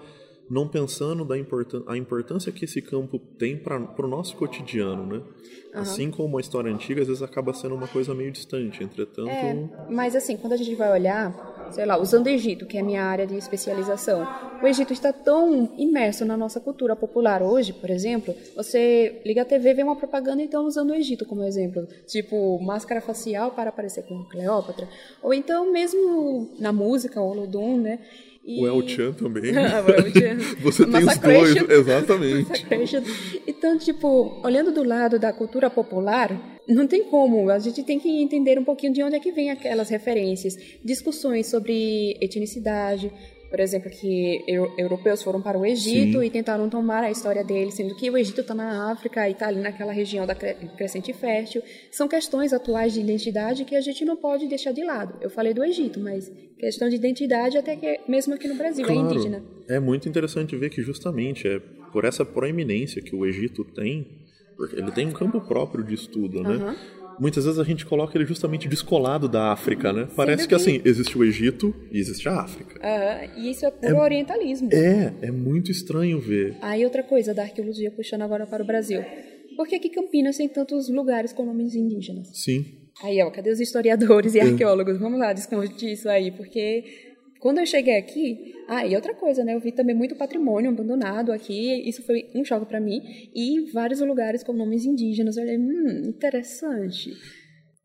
não 0.50 0.68
pensando 0.68 1.26
da 1.26 1.38
importância, 1.38 1.92
a 1.92 1.98
importância 1.98 2.52
que 2.52 2.66
esse 2.66 2.82
campo 2.82 3.20
tem 3.20 3.58
para 3.58 3.78
o 3.98 4.08
nosso 4.08 4.36
cotidiano, 4.36 5.06
né? 5.06 5.18
Uhum. 5.18 5.82
Assim 5.82 6.10
como 6.10 6.38
a 6.38 6.42
história 6.42 6.72
antiga, 6.72 7.02
às 7.02 7.08
vezes 7.08 7.22
acaba 7.22 7.54
sendo 7.54 7.76
uma 7.76 7.88
coisa 7.88 8.14
meio 8.14 8.32
distante, 8.32 8.84
entretanto... 8.84 9.30
É, 9.30 9.70
mas 9.90 10.16
assim, 10.16 10.38
quando 10.38 10.54
a 10.54 10.58
gente 10.58 10.74
vai 10.76 10.92
olhar, 10.92 11.70
sei 11.72 11.86
lá, 11.86 11.98
usando 12.00 12.28
o 12.28 12.30
Egito, 12.30 12.66
que 12.66 12.78
é 12.78 12.82
a 12.82 12.84
minha 12.84 13.04
área 13.04 13.28
de 13.28 13.36
especialização, 13.36 14.26
o 14.62 14.68
Egito 14.68 14.94
está 14.94 15.12
tão 15.12 15.74
imerso 15.78 16.26
na 16.26 16.38
nossa 16.38 16.60
cultura 16.60 16.96
popular 16.96 17.44
hoje, 17.44 17.74
por 17.74 17.90
exemplo, 17.90 18.34
você 18.56 19.22
liga 19.26 19.42
a 19.42 19.46
TV 19.46 19.74
vê 19.74 19.84
uma 19.84 19.96
propaganda 19.96 20.42
e 20.42 20.46
estão 20.46 20.66
usando 20.66 20.92
o 20.92 20.96
Egito 20.96 21.26
como 21.26 21.44
exemplo, 21.44 21.86
tipo 22.08 22.60
máscara 22.60 23.02
facial 23.02 23.52
para 23.52 23.70
aparecer 23.70 24.04
com 24.04 24.24
Cleópatra, 24.26 24.88
ou 25.22 25.34
então 25.34 25.72
mesmo 25.72 26.50
na 26.58 26.72
música, 26.72 27.22
o 27.22 27.30
Olodum, 27.30 27.78
né? 27.78 28.00
E... 28.48 28.62
O 28.62 28.66
El 28.66 28.88
Chan 28.88 29.12
também. 29.12 29.52
O 29.52 29.92
El 29.92 30.14
Chan. 30.14 30.38
Você 30.64 30.86
tem 30.86 31.04
os 31.04 31.18
dois, 31.18 31.70
exatamente. 31.70 32.66
Então, 33.46 33.78
tipo, 33.78 34.40
olhando 34.44 34.72
do 34.72 34.84
lado 34.84 35.20
da 35.20 35.34
cultura 35.34 35.70
popular, 35.70 36.60
não 36.68 36.88
tem 36.88 37.04
como. 37.04 37.50
A 37.50 37.60
gente 37.60 37.84
tem 37.84 38.00
que 38.00 38.08
entender 38.08 38.58
um 38.58 38.64
pouquinho 38.64 38.94
de 38.94 39.04
onde 39.04 39.16
é 39.16 39.20
que 39.20 39.32
vem 39.32 39.50
aquelas 39.50 39.90
referências. 39.90 40.56
Discussões 40.84 41.48
sobre 41.48 42.16
etnicidade, 42.22 43.12
por 43.50 43.60
exemplo, 43.60 43.90
que 43.90 44.44
europeus 44.78 45.24
foram 45.24 45.42
para 45.42 45.58
o 45.58 45.66
Egito 45.66 46.20
Sim. 46.20 46.26
e 46.26 46.30
tentaram 46.30 46.70
tomar 46.70 47.04
a 47.04 47.12
história 47.12 47.44
deles, 47.44 47.74
sendo 47.74 47.96
que 47.96 48.10
o 48.10 48.18
Egito 48.18 48.42
está 48.42 48.54
na 48.54 48.92
África 48.92 49.28
e 49.28 49.32
está 49.32 49.48
ali 49.48 49.60
naquela 49.60 49.92
região 49.92 50.26
da 50.26 50.36
crescente 50.36 51.14
fértil. 51.14 51.62
São 51.92 52.08
questões 52.08 52.54
atuais 52.54 52.94
de 52.94 53.00
identidade 53.00 53.66
que 53.66 53.76
a 53.76 53.82
gente 53.82 54.04
não 54.04 54.18
pode 54.18 54.48
deixar 54.48 54.72
de 54.72 54.84
lado. 54.84 55.18
Eu 55.22 55.30
falei 55.30 55.54
do 55.54 55.64
Egito, 55.64 56.00
mas 56.00 56.32
questão 56.58 56.90
de 56.90 56.96
identidade 56.96 57.58
até 57.58 57.76
que 57.76 58.00
mesmo 58.08 58.34
aqui 58.34 58.48
no 58.48 58.56
Brasil 58.56 58.84
é 58.86 58.88
claro, 58.88 59.08
é 59.08 59.12
indígena. 59.12 59.44
É 59.70 59.80
muito 59.80 60.10
interessante 60.10 60.56
ver 60.56 60.70
que 60.70 60.82
justamente 60.82 61.48
é 61.48 61.60
por 61.92 62.06
essa 62.06 62.26
proeminência 62.26 63.02
que 63.02 63.16
o 63.16 63.26
Egito 63.26 63.64
tem, 63.64 64.06
ele 64.74 64.92
tem 64.92 65.08
um 65.08 65.12
campo 65.12 65.40
próprio 65.42 65.84
de 65.84 65.94
estudo, 65.94 66.42
né? 66.42 66.56
Uhum 66.56 66.97
muitas 67.20 67.46
vezes 67.46 67.60
a 67.60 67.64
gente 67.64 67.86
coloca 67.86 68.18
ele 68.18 68.26
justamente 68.26 68.68
descolado 68.68 69.28
da 69.28 69.52
África, 69.52 69.92
né? 69.94 70.08
Parece 70.16 70.48
que, 70.48 70.56
assim, 70.56 70.82
existe 70.84 71.18
o 71.18 71.24
Egito 71.24 71.74
e 71.92 72.00
existe 72.00 72.28
a 72.28 72.42
África. 72.42 72.80
Uhum, 72.80 73.44
e 73.44 73.52
isso 73.52 73.66
é 73.66 73.72
puro 73.72 73.96
é, 73.96 74.02
orientalismo. 74.02 74.70
É, 74.72 75.14
é 75.22 75.32
muito 75.32 75.72
estranho 75.72 76.20
ver. 76.20 76.56
Aí 76.62 76.84
outra 76.84 77.04
coisa 77.04 77.34
da 77.34 77.44
arqueologia, 77.44 77.92
puxando 77.92 78.22
agora 78.22 78.46
para 78.46 78.64
o 78.64 78.66
Brasil. 78.66 79.04
Por 79.56 79.68
que 79.68 79.76
aqui 79.76 79.90
Campinas 79.90 80.38
tem 80.38 80.48
tantos 80.48 80.88
lugares 80.90 81.34
com 81.34 81.46
nomes 81.46 81.74
indígenas? 81.74 82.30
Sim. 82.34 82.66
Aí, 83.04 83.22
ó, 83.22 83.30
cadê 83.30 83.52
os 83.52 83.60
historiadores 83.60 84.34
e 84.34 84.40
é. 84.40 84.44
arqueólogos? 84.44 84.98
Vamos 84.98 85.20
lá 85.20 85.34
discutir 85.34 85.92
isso 85.92 86.10
aí, 86.10 86.32
porque 86.32 86.84
quando 87.40 87.60
eu 87.60 87.66
cheguei 87.66 87.98
aqui, 87.98 88.56
ah, 88.68 88.86
e 88.86 88.96
outra 88.96 89.14
coisa, 89.14 89.44
né? 89.44 89.54
Eu 89.54 89.60
vi 89.60 89.72
também 89.72 89.96
muito 89.96 90.16
patrimônio 90.16 90.72
abandonado 90.72 91.32
aqui, 91.32 91.88
isso 91.88 92.02
foi 92.04 92.30
um 92.34 92.44
choque 92.44 92.66
para 92.66 92.80
mim, 92.80 93.02
e 93.34 93.70
vários 93.72 94.00
lugares 94.02 94.44
com 94.44 94.54
nomes 94.54 94.86
indígenas. 94.86 95.38
Eu 95.38 95.44
olhei, 95.44 95.58
hum, 95.58 96.04
interessante. 96.08 97.12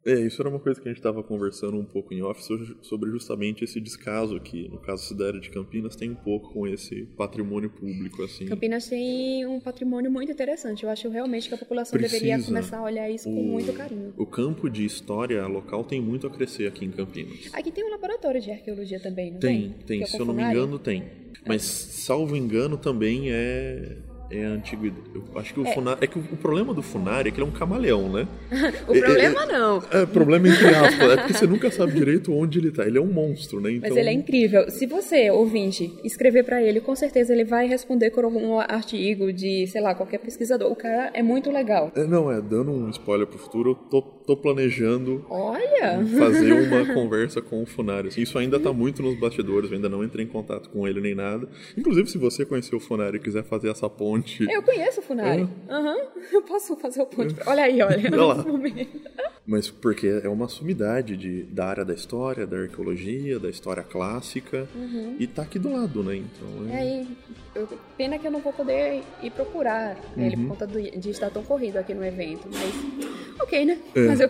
É, 0.04 0.14
isso 0.14 0.42
era 0.42 0.48
uma 0.48 0.58
coisa 0.58 0.80
que 0.80 0.88
a 0.88 0.90
gente 0.90 0.98
estava 0.98 1.22
conversando 1.22 1.76
um 1.76 1.84
pouco 1.84 2.12
em 2.12 2.22
off 2.22 2.42
sobre 2.82 3.10
justamente 3.10 3.62
esse 3.62 3.80
descaso 3.80 4.38
que, 4.40 4.68
no 4.68 4.78
caso 4.78 5.02
da 5.02 5.08
cidade 5.08 5.40
de 5.40 5.50
Campinas, 5.50 5.94
tem 5.94 6.10
um 6.10 6.14
pouco 6.14 6.52
com 6.52 6.66
esse 6.66 7.04
patrimônio 7.16 7.70
público, 7.70 8.22
assim. 8.22 8.46
Campinas 8.46 8.88
tem 8.88 9.46
um 9.46 9.60
patrimônio 9.60 10.10
muito 10.10 10.32
interessante. 10.32 10.82
Eu 10.82 10.90
acho 10.90 11.08
realmente 11.08 11.48
que 11.48 11.54
a 11.54 11.58
população 11.58 11.98
Precisa. 11.98 12.20
deveria 12.20 12.44
começar 12.44 12.78
a 12.78 12.82
olhar 12.82 13.08
isso 13.08 13.30
o, 13.30 13.34
com 13.34 13.42
muito 13.42 13.72
carinho. 13.72 14.12
O 14.16 14.26
campo 14.26 14.68
de 14.68 14.84
história 14.84 15.46
local 15.46 15.84
tem 15.84 16.00
muito 16.00 16.26
a 16.26 16.30
crescer 16.30 16.66
aqui 16.66 16.84
em 16.84 16.90
Campinas. 16.90 17.50
Aqui 17.52 17.70
tem 17.70 17.84
um 17.84 17.90
laboratório 17.90 18.40
de 18.40 18.50
arqueologia 18.50 18.98
também, 18.98 19.30
não 19.32 19.38
tem? 19.38 19.70
Tem, 19.70 19.86
tem. 19.86 20.02
É 20.02 20.06
Se 20.06 20.18
eu 20.18 20.24
não 20.24 20.34
me 20.34 20.42
engano, 20.42 20.78
tem. 20.78 21.04
Mas, 21.46 21.62
salvo 21.62 22.36
engano, 22.36 22.76
também 22.76 23.30
é 23.30 23.98
é 24.32 24.46
a 24.46 24.50
antiguidade. 24.50 25.02
Eu 25.14 25.38
acho 25.38 25.52
que 25.52 25.60
o 25.60 25.66
é. 25.66 25.74
Funari. 25.74 25.98
É 26.00 26.06
que 26.06 26.18
o, 26.18 26.22
problema 26.36 26.72
do 26.72 26.82
Funari 26.82 27.28
é 27.28 27.30
que 27.30 27.38
ele 27.38 27.46
é 27.46 27.48
um 27.48 27.52
camaleão, 27.52 28.10
né? 28.10 28.26
o 28.88 28.98
problema 28.98 29.42
é, 29.42 29.46
não. 29.46 29.82
É, 29.90 30.06
problema 30.06 30.48
entre 30.48 30.74
aspas. 30.74 31.10
É 31.10 31.16
porque 31.16 31.32
você 31.34 31.46
nunca 31.46 31.70
sabe 31.70 31.92
direito 31.92 32.32
onde 32.32 32.58
ele 32.58 32.70
tá. 32.70 32.86
Ele 32.86 32.98
é 32.98 33.00
um 33.00 33.12
monstro, 33.12 33.60
né? 33.60 33.72
Então... 33.72 33.90
Mas 33.90 33.98
ele 33.98 34.08
é 34.08 34.12
incrível. 34.12 34.70
Se 34.70 34.86
você, 34.86 35.30
ouvinte, 35.30 35.92
escrever 36.02 36.44
para 36.44 36.62
ele, 36.62 36.80
com 36.80 36.96
certeza 36.96 37.32
ele 37.32 37.44
vai 37.44 37.66
responder 37.66 38.10
com 38.10 38.22
algum 38.22 38.58
artigo 38.58 39.32
de, 39.32 39.66
sei 39.66 39.80
lá, 39.80 39.94
qualquer 39.94 40.18
pesquisador. 40.18 40.70
O 40.72 40.76
cara 40.76 41.10
é 41.12 41.22
muito 41.22 41.50
legal. 41.50 41.92
É, 41.94 42.04
não, 42.04 42.30
é, 42.30 42.40
dando 42.40 42.70
um 42.70 42.88
spoiler 42.90 43.26
pro 43.26 43.38
futuro, 43.38 43.70
eu 43.70 43.74
tô, 43.74 44.02
tô 44.02 44.36
planejando. 44.36 45.24
Olha! 45.28 46.04
Fazer 46.18 46.52
uma 46.52 46.86
conversa 46.94 47.42
com 47.42 47.62
o 47.62 47.66
Funari. 47.66 48.08
Isso 48.16 48.38
ainda 48.38 48.58
tá 48.58 48.72
muito 48.72 49.02
nos 49.02 49.18
bastidores, 49.18 49.70
eu 49.70 49.76
ainda 49.76 49.88
não 49.88 50.02
entrei 50.02 50.24
em 50.24 50.28
contato 50.28 50.70
com 50.70 50.88
ele 50.88 51.00
nem 51.00 51.14
nada. 51.14 51.46
Inclusive, 51.76 52.08
se 52.08 52.18
você 52.18 52.44
conhecer 52.44 52.74
o 52.74 52.80
Funari 52.80 53.18
e 53.18 53.20
quiser 53.20 53.44
fazer 53.44 53.70
essa 53.70 53.88
ponte 53.90 54.21
ponte. 54.22 54.46
Eu 54.50 54.62
conheço 54.62 55.00
o 55.00 55.02
Funari. 55.02 55.48
Aham. 55.68 55.96
Uhum. 55.96 56.02
Eu 56.32 56.42
posso 56.42 56.76
fazer 56.76 57.02
o 57.02 57.06
ponte. 57.06 57.34
Olha 57.46 57.64
aí, 57.64 57.82
olha. 57.82 58.10
olha. 58.22 58.88
Mas 59.44 59.68
porque 59.68 60.20
é 60.22 60.28
uma 60.28 60.48
sumidade 60.48 61.16
de, 61.16 61.42
da 61.42 61.66
área 61.66 61.84
da 61.84 61.92
história, 61.92 62.46
da 62.46 62.56
arqueologia, 62.56 63.40
da 63.40 63.50
história 63.50 63.82
clássica. 63.82 64.68
Uhum. 64.74 65.16
E 65.18 65.26
tá 65.26 65.42
aqui 65.42 65.58
do 65.58 65.72
lado, 65.72 66.02
né? 66.02 66.16
Então 66.16 66.72
é. 66.72 67.00
é 67.00 67.06
eu, 67.54 67.68
pena 67.98 68.18
que 68.18 68.26
eu 68.26 68.30
não 68.30 68.40
vou 68.40 68.52
poder 68.52 69.02
ir 69.20 69.30
procurar 69.30 69.96
uhum. 70.16 70.24
ele 70.24 70.36
por 70.36 70.48
conta 70.48 70.66
do, 70.66 70.80
de 70.80 71.10
estar 71.10 71.30
tão 71.30 71.42
corrido 71.42 71.76
aqui 71.76 71.92
no 71.92 72.04
evento. 72.04 72.48
Mas. 72.52 73.40
Ok, 73.40 73.64
né? 73.64 73.78
É. 73.94 74.06
Fazer 74.06 74.24
o 74.26 74.28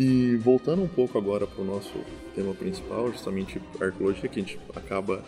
E 0.00 0.34
voltando 0.36 0.82
um 0.82 0.88
pouco 0.88 1.18
agora 1.18 1.46
para 1.46 1.60
o 1.60 1.64
nosso 1.64 1.92
tema 2.34 2.54
principal, 2.54 3.12
justamente 3.12 3.60
a 3.78 3.84
arqueologia, 3.84 4.30
que 4.30 4.40
a 4.40 4.42
gente 4.42 4.58
acaba 4.74 5.22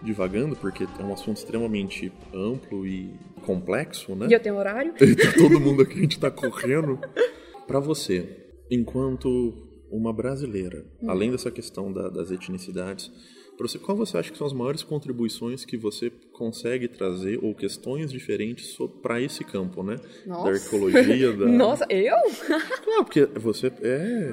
divagando, 0.00 0.54
porque 0.54 0.86
é 1.00 1.02
um 1.02 1.12
assunto 1.12 1.38
extremamente 1.38 2.12
amplo 2.32 2.86
e 2.86 3.12
complexo, 3.42 4.14
né? 4.14 4.28
E 4.30 4.32
eu 4.32 4.38
tenho 4.38 4.54
horário? 4.54 4.94
E 5.02 5.16
tá 5.16 5.32
todo 5.32 5.58
mundo 5.58 5.82
aqui, 5.82 5.98
a 5.98 6.02
gente 6.02 6.20
tá 6.20 6.30
correndo. 6.30 7.00
para 7.66 7.80
você, 7.80 8.52
enquanto 8.70 9.52
uma 9.90 10.12
brasileira, 10.12 10.86
hum. 11.02 11.10
além 11.10 11.32
dessa 11.32 11.50
questão 11.50 11.92
da, 11.92 12.08
das 12.08 12.30
etnicidades, 12.30 13.10
você, 13.58 13.78
qual 13.78 13.96
você 13.96 14.18
acha 14.18 14.32
que 14.32 14.38
são 14.38 14.46
as 14.46 14.52
maiores 14.52 14.82
contribuições 14.82 15.64
que 15.64 15.76
você 15.76 16.10
consegue 16.32 16.88
trazer 16.88 17.38
ou 17.42 17.54
questões 17.54 18.10
diferentes 18.10 18.76
para 19.02 19.20
esse 19.20 19.44
campo, 19.44 19.82
né? 19.82 19.96
Nossa. 20.26 20.50
Da 20.50 20.56
arqueologia, 20.56 21.32
da... 21.36 21.46
Nossa, 21.46 21.86
eu? 21.88 22.16
Claro, 22.84 23.04
porque 23.04 23.24
você 23.38 23.72
é... 23.82 24.32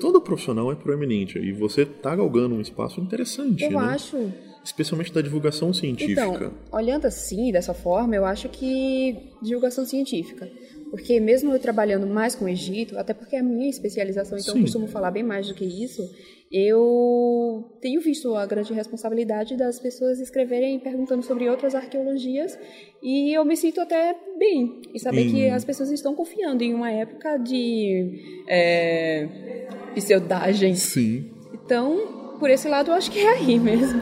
Todo 0.00 0.20
profissional 0.20 0.72
é 0.72 0.74
proeminente 0.74 1.38
e 1.38 1.52
você 1.52 1.82
está 1.82 2.14
galgando 2.16 2.54
um 2.54 2.60
espaço 2.60 3.00
interessante, 3.00 3.62
Eu 3.62 3.72
né? 3.72 3.78
acho. 3.78 4.32
Especialmente 4.64 5.12
da 5.12 5.20
divulgação 5.20 5.72
científica. 5.74 6.22
Então, 6.22 6.52
olhando 6.72 7.06
assim, 7.06 7.52
dessa 7.52 7.74
forma, 7.74 8.16
eu 8.16 8.24
acho 8.24 8.48
que 8.48 9.30
divulgação 9.42 9.84
científica 9.84 10.50
porque 10.94 11.18
mesmo 11.18 11.52
eu 11.52 11.58
trabalhando 11.58 12.06
mais 12.06 12.36
com 12.36 12.44
o 12.44 12.48
Egito, 12.48 12.96
até 12.96 13.12
porque 13.12 13.34
é 13.34 13.40
a 13.40 13.42
minha 13.42 13.68
especialização, 13.68 14.38
então 14.38 14.54
Sim. 14.54 14.60
eu 14.60 14.62
costumo 14.62 14.86
falar 14.86 15.10
bem 15.10 15.24
mais 15.24 15.48
do 15.48 15.52
que 15.52 15.64
isso, 15.64 16.08
eu 16.52 17.76
tenho 17.80 18.00
visto 18.00 18.32
a 18.36 18.46
grande 18.46 18.72
responsabilidade 18.72 19.56
das 19.56 19.80
pessoas 19.80 20.20
escreverem 20.20 20.78
perguntando 20.78 21.24
sobre 21.24 21.50
outras 21.50 21.74
arqueologias 21.74 22.56
e 23.02 23.36
eu 23.36 23.44
me 23.44 23.56
sinto 23.56 23.80
até 23.80 24.14
bem 24.38 24.82
e 24.94 25.00
saber 25.00 25.28
que 25.32 25.48
as 25.48 25.64
pessoas 25.64 25.90
estão 25.90 26.14
confiando 26.14 26.62
em 26.62 26.72
uma 26.72 26.92
época 26.92 27.38
de 27.38 28.44
é, 28.46 29.66
pseudagem. 29.96 30.76
Sim. 30.76 31.28
Então, 31.52 32.36
por 32.38 32.48
esse 32.50 32.68
lado, 32.68 32.92
eu 32.92 32.94
acho 32.94 33.10
que 33.10 33.18
é 33.18 33.30
aí 33.30 33.58
mesmo. 33.58 34.00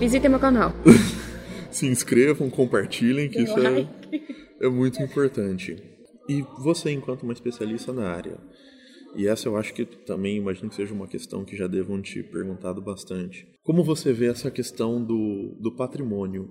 Visitem 0.00 0.30
meu 0.30 0.40
canal. 0.40 0.72
Se 1.70 1.86
inscrevam, 1.86 2.50
compartilhem, 2.50 3.28
que 3.28 3.40
isso 3.40 3.54
é, 3.60 3.86
é 4.60 4.68
muito 4.68 5.02
importante. 5.02 5.76
E 6.28 6.42
você, 6.58 6.90
enquanto 6.90 7.22
uma 7.22 7.32
especialista 7.32 7.92
na 7.92 8.08
área, 8.08 8.38
e 9.14 9.26
essa 9.26 9.48
eu 9.48 9.56
acho 9.56 9.72
que 9.72 9.84
também 9.84 10.36
imagino 10.36 10.68
que 10.68 10.76
seja 10.76 10.92
uma 10.92 11.06
questão 11.06 11.44
que 11.44 11.56
já 11.56 11.66
devam 11.66 12.02
te 12.02 12.22
perguntado 12.22 12.82
bastante. 12.82 13.46
Como 13.62 13.82
você 13.82 14.12
vê 14.12 14.26
essa 14.26 14.50
questão 14.50 15.02
do, 15.02 15.56
do 15.60 15.74
patrimônio, 15.74 16.48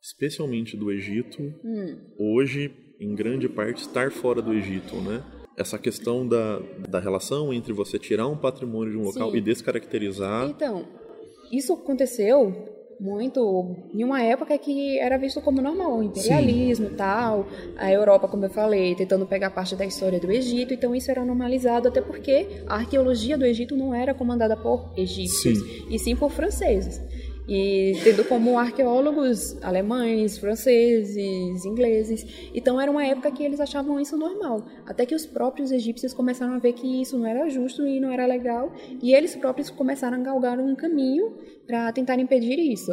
especialmente 0.00 0.76
do 0.76 0.92
Egito, 0.92 1.42
hum. 1.42 1.96
hoje, 2.18 2.72
em 3.00 3.14
grande 3.14 3.48
parte, 3.48 3.82
estar 3.82 4.12
fora 4.12 4.40
do 4.40 4.52
Egito, 4.52 4.96
né? 4.96 5.24
Essa 5.56 5.78
questão 5.78 6.26
da, 6.26 6.58
da 6.88 7.00
relação 7.00 7.52
entre 7.52 7.72
você 7.72 7.98
tirar 7.98 8.26
um 8.26 8.36
patrimônio 8.36 8.92
de 8.92 8.98
um 8.98 9.02
local 9.02 9.30
Sim. 9.30 9.36
e 9.36 9.40
descaracterizar. 9.40 10.48
Então, 10.50 10.86
isso 11.50 11.72
aconteceu 11.72 12.73
muito. 13.00 13.76
Em 13.92 14.04
uma 14.04 14.22
época 14.22 14.56
que 14.58 14.98
era 14.98 15.16
visto 15.16 15.40
como 15.40 15.60
normal, 15.60 15.98
o 15.98 16.02
imperialismo 16.02 16.86
e 16.86 16.94
tal, 16.94 17.46
a 17.76 17.90
Europa, 17.90 18.28
como 18.28 18.44
eu 18.44 18.50
falei, 18.50 18.94
tentando 18.94 19.26
pegar 19.26 19.50
parte 19.50 19.76
da 19.76 19.84
história 19.84 20.20
do 20.20 20.30
Egito, 20.30 20.74
então 20.74 20.94
isso 20.94 21.10
era 21.10 21.24
normalizado 21.24 21.88
até 21.88 22.00
porque 22.00 22.62
a 22.66 22.76
arqueologia 22.76 23.36
do 23.36 23.44
Egito 23.44 23.76
não 23.76 23.94
era 23.94 24.14
comandada 24.14 24.56
por 24.56 24.92
egípcios, 24.96 25.58
sim. 25.58 25.86
e 25.90 25.98
sim 25.98 26.16
por 26.16 26.30
franceses 26.30 27.00
e 27.46 27.92
tendo 28.02 28.24
como 28.24 28.58
arqueólogos 28.58 29.56
alemães, 29.62 30.38
franceses, 30.38 31.64
ingleses. 31.64 32.50
Então 32.54 32.80
era 32.80 32.90
uma 32.90 33.04
época 33.04 33.30
que 33.30 33.42
eles 33.42 33.60
achavam 33.60 34.00
isso 34.00 34.16
normal, 34.16 34.66
até 34.86 35.04
que 35.04 35.14
os 35.14 35.26
próprios 35.26 35.70
egípcios 35.70 36.14
começaram 36.14 36.54
a 36.54 36.58
ver 36.58 36.72
que 36.72 37.02
isso 37.02 37.18
não 37.18 37.26
era 37.26 37.48
justo 37.48 37.86
e 37.86 38.00
não 38.00 38.10
era 38.10 38.26
legal, 38.26 38.72
e 39.02 39.14
eles 39.14 39.36
próprios 39.36 39.70
começaram 39.70 40.18
a 40.18 40.20
galgar 40.20 40.58
um 40.58 40.74
caminho 40.74 41.34
para 41.66 41.92
tentar 41.92 42.18
impedir 42.18 42.58
isso. 42.58 42.92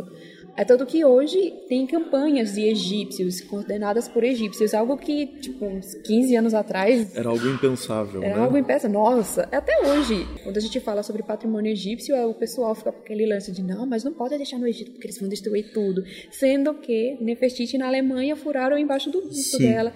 É 0.55 0.65
tanto 0.65 0.85
que 0.85 1.03
hoje 1.03 1.53
tem 1.67 1.87
campanhas 1.87 2.53
de 2.53 2.61
egípcios 2.61 3.41
coordenadas 3.41 4.07
por 4.07 4.23
egípcios, 4.23 4.73
algo 4.73 4.97
que, 4.97 5.27
tipo, 5.39 5.65
uns 5.65 5.95
15 5.95 6.35
anos 6.35 6.53
atrás. 6.53 7.15
Era 7.15 7.29
algo 7.29 7.47
impensável. 7.47 8.23
Era 8.23 8.35
né? 8.35 8.43
algo 8.43 8.57
impensável. 8.57 8.99
Nossa, 8.99 9.47
até 9.51 9.87
hoje, 9.87 10.27
quando 10.43 10.57
a 10.57 10.59
gente 10.59 10.79
fala 10.79 11.03
sobre 11.03 11.23
patrimônio 11.23 11.71
egípcio, 11.71 12.15
o 12.27 12.33
pessoal 12.33 12.75
fica 12.75 12.91
com 12.91 12.99
aquele 12.99 13.25
lance 13.25 13.51
de 13.51 13.63
não, 13.63 13.85
mas 13.85 14.03
não 14.03 14.13
pode 14.13 14.37
deixar 14.37 14.57
no 14.57 14.67
Egito 14.67 14.91
porque 14.91 15.07
eles 15.07 15.19
vão 15.19 15.29
destruir 15.29 15.71
tudo. 15.71 16.03
Sendo 16.31 16.73
que 16.75 17.17
Nefertiti 17.21 17.77
na 17.77 17.87
Alemanha 17.87 18.35
furaram 18.35 18.77
embaixo 18.77 19.09
do 19.09 19.21
busto 19.21 19.57
dela 19.57 19.93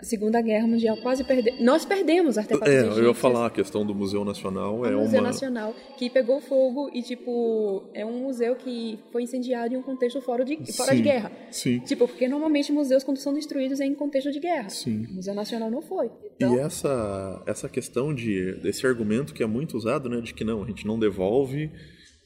a 0.00 0.04
Segunda 0.04 0.40
Guerra 0.40 0.66
Mundial 0.66 0.96
quase 0.98 1.24
perdeu. 1.24 1.54
Nós 1.60 1.84
perdemos 1.84 2.38
artefatos 2.38 2.72
É, 2.72 2.82
eu 2.82 3.08
ia 3.08 3.14
falar 3.14 3.46
a 3.46 3.50
questão 3.50 3.84
do 3.84 3.92
Museu 3.92 4.24
Nacional. 4.24 4.86
É 4.86 4.94
o 4.94 5.00
Museu 5.00 5.20
uma... 5.20 5.28
Nacional, 5.28 5.74
que 5.96 6.08
pegou 6.08 6.40
fogo 6.40 6.88
e, 6.94 7.02
tipo, 7.02 7.82
é 7.92 8.06
um 8.06 8.20
museu 8.20 8.54
que 8.54 8.98
foi 9.10 9.24
incendiado 9.24 9.74
em 9.74 9.76
um 9.76 9.82
contexto 9.82 10.20
fora 10.20 10.44
de, 10.44 10.56
fora 10.72 10.92
sim, 10.92 10.96
de 10.98 11.02
guerra. 11.02 11.32
Sim. 11.50 11.80
Tipo, 11.80 12.06
porque 12.06 12.28
normalmente 12.28 12.70
museus, 12.70 13.02
quando 13.02 13.18
são 13.18 13.34
destruídos, 13.34 13.80
é 13.80 13.86
em 13.86 13.94
contexto 13.94 14.30
de 14.30 14.38
guerra. 14.38 14.68
Sim. 14.68 15.04
O 15.10 15.14
Museu 15.14 15.34
Nacional 15.34 15.68
não 15.68 15.82
foi. 15.82 16.10
Então... 16.36 16.54
E 16.54 16.60
essa, 16.60 17.42
essa 17.44 17.68
questão 17.68 18.14
de, 18.14 18.52
desse 18.62 18.86
argumento 18.86 19.34
que 19.34 19.42
é 19.42 19.46
muito 19.46 19.76
usado, 19.76 20.08
né, 20.08 20.20
de 20.20 20.32
que 20.32 20.44
não, 20.44 20.62
a 20.62 20.66
gente 20.66 20.86
não 20.86 20.96
devolve 20.96 21.72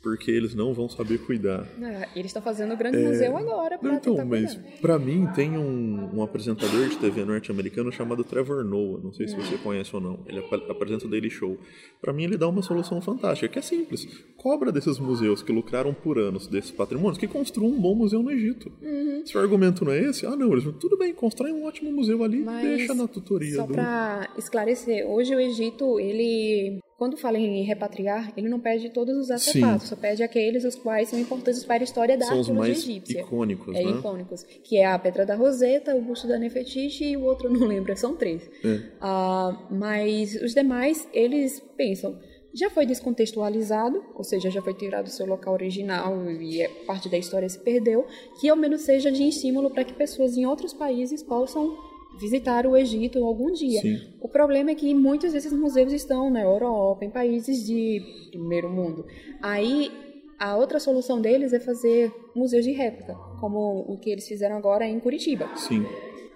porque 0.03 0.31
eles 0.31 0.55
não 0.55 0.75
vão 0.75 0.89
saber 0.89 1.19
cuidar. 1.19 1.67
É, 1.81 2.09
eles 2.17 2.27
estão 2.27 2.43
fazendo 2.43 2.75
o 2.75 2.77
grande 2.77 2.99
é... 2.99 3.07
museu 3.07 3.37
agora 3.37 3.79
para 3.79 3.95
Então, 3.95 4.25
mas 4.27 4.55
para 4.81 4.99
mim 4.99 5.29
tem 5.35 5.57
um, 5.57 6.17
um, 6.17 6.23
apresentador 6.23 6.89
de 6.89 6.99
TV 6.99 7.25
norte-americano 7.25 7.93
chamado 7.93 8.25
Trevor 8.25 8.65
Noah, 8.65 9.01
não 9.03 9.13
sei 9.13 9.29
se 9.29 9.37
você 9.37 9.57
conhece 9.59 9.95
ou 9.95 10.03
não. 10.03 10.19
Ele 10.27 10.45
apresenta 10.69 11.07
o 11.07 11.09
Daily 11.09 11.31
Show. 11.31 11.57
Para 12.01 12.13
mim 12.13 12.25
ele 12.25 12.37
dá 12.37 12.49
uma 12.49 12.63
solução 12.63 13.01
fantástica, 13.01 13.49
que 13.49 13.59
é 13.59 13.63
simples. 13.63 14.07
Cobra 14.37 14.73
desses 14.73 14.99
museus 14.99 15.43
que 15.43 15.53
lucraram 15.53 15.95
por 15.95 16.19
anos 16.19 16.49
desses 16.49 16.73
patrimônios 16.73 17.19
que 17.19 17.29
construam 17.29 17.73
um 17.73 17.81
bom 17.81 17.95
museu 17.95 18.23
no 18.23 18.31
Egito. 18.31 18.73
Uhum. 18.83 19.23
Se 19.25 19.37
o 19.37 19.41
argumento 19.41 19.85
não 19.85 19.93
é 19.93 20.01
esse, 20.01 20.27
ah 20.27 20.35
não, 20.35 20.53
eles 20.53 20.65
tudo 20.81 20.99
bem, 20.99 21.15
constrói 21.15 21.53
um 21.53 21.65
ótimo 21.65 21.93
museu 21.93 22.25
ali, 22.25 22.39
mas 22.39 22.63
deixa 22.63 22.95
na 22.95 23.07
tutoria. 23.07 23.57
Só 23.57 23.67
do... 23.67 23.75
para 23.75 24.29
esclarecer, 24.37 25.07
hoje 25.07 25.35
o 25.35 25.41
Egito 25.41 26.01
ele 26.01 26.82
quando 27.03 27.17
fala 27.17 27.37
em 27.37 27.65
repatriar, 27.65 28.33
ele 28.37 28.49
não 28.49 28.61
perde 28.61 28.89
todos 28.89 29.17
os 29.17 29.29
artefatos, 29.29 29.83
Sim. 29.83 29.89
só 29.89 29.97
perde 29.97 30.23
aqueles 30.23 30.63
os 30.65 30.77
quais 30.77 31.09
são 31.09 31.19
importantes 31.19 31.65
para 31.65 31.83
a 31.83 31.85
história 31.85 32.17
da 32.17 32.27
são 32.27 32.39
arqueologia 32.39 32.73
os 32.75 32.85
mais 32.85 32.89
egípcia. 32.89 33.21
icônicos, 33.23 33.75
é, 33.75 33.83
né? 33.83 33.91
icônicos. 33.91 34.45
Que 34.63 34.77
é 34.77 34.87
a 34.87 34.97
Pedra 34.97 35.27
da 35.27 35.35
Roseta, 35.35 35.97
o 35.97 36.01
busto 36.01 36.29
da 36.29 36.39
Nefertiti 36.39 37.07
e 37.07 37.17
o 37.17 37.25
outro 37.25 37.51
não 37.53 37.67
lembro, 37.67 37.97
são 37.97 38.15
três. 38.15 38.49
É. 38.65 38.69
Uh, 39.05 39.75
mas 39.75 40.37
os 40.37 40.55
demais, 40.55 41.09
eles 41.13 41.59
pensam, 41.77 42.17
já 42.55 42.71
foi 42.71 42.87
descontextualizado, 42.87 44.01
ou 44.15 44.23
seja, 44.23 44.49
já 44.49 44.63
foi 44.63 44.75
tirado 44.75 45.07
do 45.07 45.11
seu 45.11 45.27
local 45.27 45.55
original 45.55 46.31
e 46.31 46.63
é 46.63 46.69
parte 46.87 47.09
da 47.09 47.19
história 47.19 47.49
se 47.49 47.59
perdeu, 47.59 48.07
que 48.41 48.49
ao 48.49 48.57
menos 48.57 48.83
seja 48.83 49.11
de 49.11 49.27
estímulo 49.27 49.71
para 49.71 49.83
que 49.83 49.93
pessoas 49.93 50.37
em 50.37 50.47
outros 50.47 50.73
países 50.73 51.21
possam 51.21 51.77
visitar 52.21 52.67
o 52.67 52.77
Egito 52.77 53.25
algum 53.25 53.53
dia. 53.53 53.81
Sim. 53.81 53.99
O 54.21 54.29
problema 54.29 54.71
é 54.71 54.75
que 54.75 54.95
muitos 54.95 55.33
desses 55.33 55.53
museus 55.53 55.93
estão 55.93 56.31
na 56.31 56.43
Europa, 56.43 57.05
em 57.05 57.11
países 57.11 57.67
de 57.67 58.01
primeiro 58.31 58.71
mundo. 58.71 59.05
Aí 59.41 59.91
a 60.39 60.57
outra 60.57 60.79
solução 60.81 61.21
deles 61.21 61.53
é 61.53 61.61
fazer 61.61 62.13
museus 62.35 62.65
de 62.65 62.73
réplica, 62.73 63.15
como 63.41 63.85
o 63.89 63.97
que 63.99 64.11
eles 64.11 64.27
fizeram 64.27 64.57
agora 64.57 64.87
em 64.87 64.99
Curitiba. 65.01 65.49
Sim. 65.57 65.85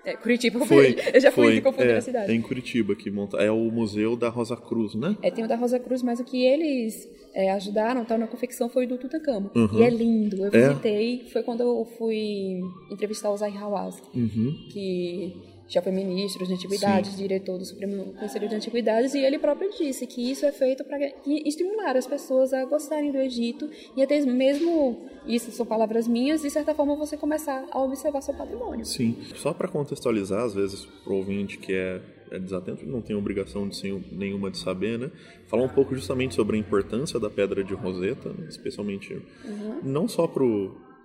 É, 0.05 0.17
Curitiba, 0.17 0.65
foi, 0.65 0.95
eu 1.13 1.21
já 1.21 1.33
foi, 1.33 1.53
fui 1.55 1.61
confundir 1.61 1.91
é, 1.91 1.97
a 1.97 2.01
cidade. 2.01 2.31
É 2.31 2.35
em 2.35 2.41
Curitiba 2.41 2.95
que 2.95 3.11
monta. 3.11 3.39
É 3.39 3.51
o 3.51 3.71
Museu 3.73 4.15
da 4.17 4.29
Rosa 4.29 4.57
Cruz, 4.57 4.95
né? 4.95 5.17
É, 5.21 5.33
tem 5.33 5.45
o 5.45 5.49
da 5.49 5.57
Rosa 5.57 5.81
Cruz, 5.81 6.01
mas 6.01 6.21
o 6.21 6.25
que 6.25 6.45
eles 6.45 7.09
é, 7.35 7.51
ajudaram 7.51 8.05
tal, 8.05 8.17
na 8.17 8.29
confecção 8.29 8.69
foi 8.69 8.85
o 8.85 8.89
do 8.89 8.99
Tutankhamon. 8.99 9.51
Uhum. 9.57 9.81
E 9.81 9.83
é 9.83 9.91
lindo. 9.91 10.45
Eu 10.45 10.51
É? 10.53 10.69
visitei, 10.69 11.25
foi 11.33 11.43
quando 11.43 11.63
eu 11.63 11.85
fui 11.99 12.61
entrevistar 12.89 13.31
o 13.33 13.37
Zahi 13.37 13.57
Hawass, 13.57 14.01
Uhum. 14.15 14.55
que 14.71 15.35
já 15.69 15.83
foi 15.83 15.93
ministro 15.93 16.47
de 16.47 16.53
antiguidades, 16.55 17.17
diretor 17.17 17.59
do 17.59 17.65
Supremo 17.65 18.13
Conselho 18.15 18.49
de 18.49 18.55
Antiguidades, 18.55 19.15
e 19.15 19.19
ele 19.19 19.39
próprio 19.39 19.71
disse 19.71 20.07
que 20.07 20.31
isso 20.31 20.47
é 20.47 20.53
feito 20.53 20.85
para 20.85 20.99
estimular 21.27 21.97
as 21.97 22.07
pessoas 22.07 22.53
a 22.53 22.65
gostarem 22.65 23.11
do 23.11 23.19
Egito 23.19 23.69
e 23.97 24.03
até 24.03 24.21
mesmo, 24.21 25.09
isso 25.27 25.51
são 25.51 25.67
palavras 25.67 26.07
minhas, 26.07 26.43
de 26.43 26.51
certa 26.51 26.75
forma 26.75 26.95
você 26.97 27.17
começar 27.17 27.67
a 27.71 27.83
observar 27.83 28.21
seu 28.21 28.35
patrimônio. 28.35 28.85
Sim. 28.85 29.17
Só 29.35 29.53
para 29.53 29.69
contextualizar, 29.69 30.45
às 30.45 30.55
vezes, 30.55 30.85
pro 31.05 31.17
ouvinte 31.17 31.59
que 31.59 31.73
é, 31.73 32.01
é 32.31 32.39
desatento, 32.39 32.87
não 32.87 33.01
tem 33.01 33.17
obrigação 33.17 33.69
de 33.69 33.77
ser 33.77 34.01
nenhuma 34.13 34.51
de 34.51 34.59
saber, 34.59 34.99
né? 34.99 35.11
Falar 35.49 35.65
um 35.65 35.69
pouco 35.69 35.95
justamente 35.95 36.35
sobre 36.35 36.57
a 36.57 36.61
importância 36.61 37.19
da 37.19 37.31
Pedra 37.31 37.63
de 37.63 37.75
Roseta, 37.75 38.29
né? 38.31 38.47
especialmente 38.49 39.15
Uhum. 39.45 39.81
não 39.83 40.09
só 40.09 40.27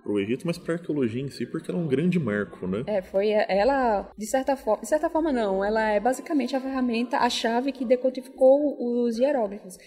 pro 0.02 0.12
pro 0.12 0.20
Egito, 0.20 0.46
mas 0.46 0.58
para 0.58 0.74
arqueologia 0.74 1.22
em 1.22 1.30
si, 1.30 1.46
porque 1.46 1.70
ela 1.70 1.80
é 1.80 1.82
um 1.82 1.88
grande 1.88 2.18
marco, 2.18 2.66
né? 2.66 2.82
É, 2.86 3.00
foi 3.02 3.30
ela, 3.30 4.10
de 4.16 4.26
certa 4.26 4.56
forma, 4.56 4.82
de 4.82 4.88
certa 4.88 5.08
forma 5.08 5.32
não, 5.32 5.64
ela 5.64 5.90
é 5.90 6.00
basicamente 6.00 6.54
a 6.56 6.60
ferramenta, 6.60 7.18
a 7.18 7.30
chave 7.30 7.72
que 7.72 7.84
decodificou 7.84 8.76
os 8.78 9.18
hieróglifos. 9.18 9.78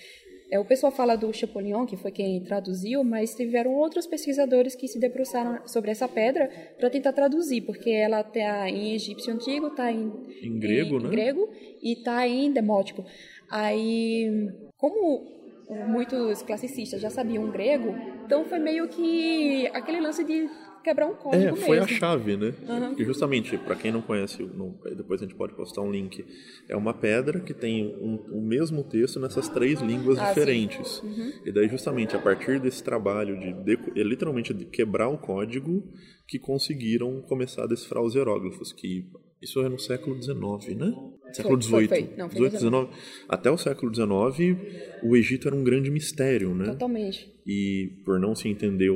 É, 0.51 0.59
o 0.59 0.65
pessoal 0.65 0.91
fala 0.91 1.15
do 1.15 1.33
Champollion, 1.33 1.85
que 1.85 1.97
foi 1.97 2.11
quem 2.11 2.41
traduziu, 2.43 3.03
mas 3.03 3.33
tiveram 3.35 3.73
outros 3.73 4.05
pesquisadores 4.05 4.75
que 4.75 4.87
se 4.87 4.99
debruçaram 4.99 5.67
sobre 5.67 5.89
essa 5.91 6.07
pedra 6.07 6.49
para 6.77 6.89
tentar 6.89 7.13
traduzir, 7.13 7.61
porque 7.61 7.89
ela 7.89 8.21
está 8.21 8.69
em 8.69 8.93
egípcio 8.93 9.33
antigo, 9.33 9.67
está 9.67 9.91
em, 9.91 10.11
Em 10.43 10.59
grego, 10.59 10.99
em, 10.99 11.03
né? 11.03 11.09
grego 11.09 11.49
e 11.81 11.93
está 11.93 12.27
em 12.27 12.51
demótico. 12.51 13.03
Aí, 13.49 14.47
como 14.77 15.44
muitos 15.87 16.41
classicistas 16.43 17.01
já 17.01 17.09
sabiam 17.09 17.49
grego, 17.51 17.93
então 18.25 18.45
foi 18.45 18.59
meio 18.59 18.87
que 18.87 19.67
aquele 19.67 19.99
lance 19.99 20.23
de 20.23 20.49
quebrar 20.83 21.07
um 21.07 21.15
código 21.15 21.43
É, 21.43 21.55
foi 21.55 21.77
a 21.77 21.81
mesmo. 21.81 21.97
chave, 21.97 22.37
né? 22.37 22.53
Uhum. 22.67 22.87
Porque 22.89 23.03
justamente, 23.03 23.57
para 23.57 23.75
quem 23.75 23.91
não 23.91 24.03
conhece, 24.03 24.43
não- 24.43 24.77
depois 24.95 25.19
a 25.19 25.25
gente 25.25 25.33
pode 25.35 25.55
postar 25.55 25.81
um 25.81 25.91
link, 25.91 26.23
é 26.69 26.75
uma 26.75 26.93
pedra 26.93 27.39
que 27.39 27.55
tem 27.55 27.87
um- 27.99 28.23
o 28.37 28.41
mesmo 28.41 28.83
texto 28.83 29.19
nessas 29.19 29.49
três 29.49 29.81
línguas 29.81 30.19
Ah, 30.19 30.27
diferentes. 30.27 31.01
E 31.43 31.51
daí, 31.51 31.67
justamente, 31.67 32.15
a 32.15 32.19
partir 32.19 32.59
desse 32.59 32.83
trabalho 32.83 33.39
de, 33.39 33.51
deco- 33.63 33.91
é, 33.99 34.03
literalmente, 34.03 34.53
de 34.53 34.65
quebrar 34.65 35.07
o 35.09 35.17
código, 35.17 35.83
que 36.27 36.37
conseguiram 36.37 37.21
começar 37.23 37.63
a 37.63 37.67
decifrar 37.67 38.03
os 38.03 38.13
hieróglifos, 38.13 38.71
que 38.71 39.09
isso 39.45 39.61
é 39.61 39.69
no 39.69 39.79
século 39.79 40.21
XIX, 40.21 40.77
né? 40.77 40.93
Século 41.31 41.61
XVIII. 41.61 42.09
Não, 42.17 42.29
foi 42.29 42.39
no 42.39 42.49
18, 42.49 42.51
19. 42.53 42.89
Até 43.29 43.51
o 43.51 43.57
século 43.57 43.93
XIX, 43.93 44.57
o 45.03 45.15
Egito 45.15 45.47
era 45.47 45.55
um 45.55 45.63
grande 45.63 45.89
mistério, 45.91 46.53
né? 46.53 46.65
Totalmente. 46.65 47.33
e 47.45 48.01
por 48.03 48.19
não 48.19 48.33
se 48.35 48.49
entender 48.49 48.89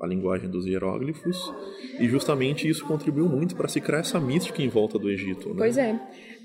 a 0.00 0.06
linguagem 0.06 0.48
dos 0.48 0.66
hieróglifos 0.66 1.36
e 1.98 2.08
justamente 2.08 2.66
isso 2.66 2.84
contribuiu 2.86 3.28
muito 3.28 3.54
para 3.54 3.68
se 3.68 3.80
criar 3.80 3.98
essa 4.00 4.18
mística 4.18 4.62
em 4.62 4.68
volta 4.68 4.98
do 4.98 5.10
Egito, 5.10 5.50
né? 5.50 5.56
Pois 5.58 5.76
é. 5.76 6.00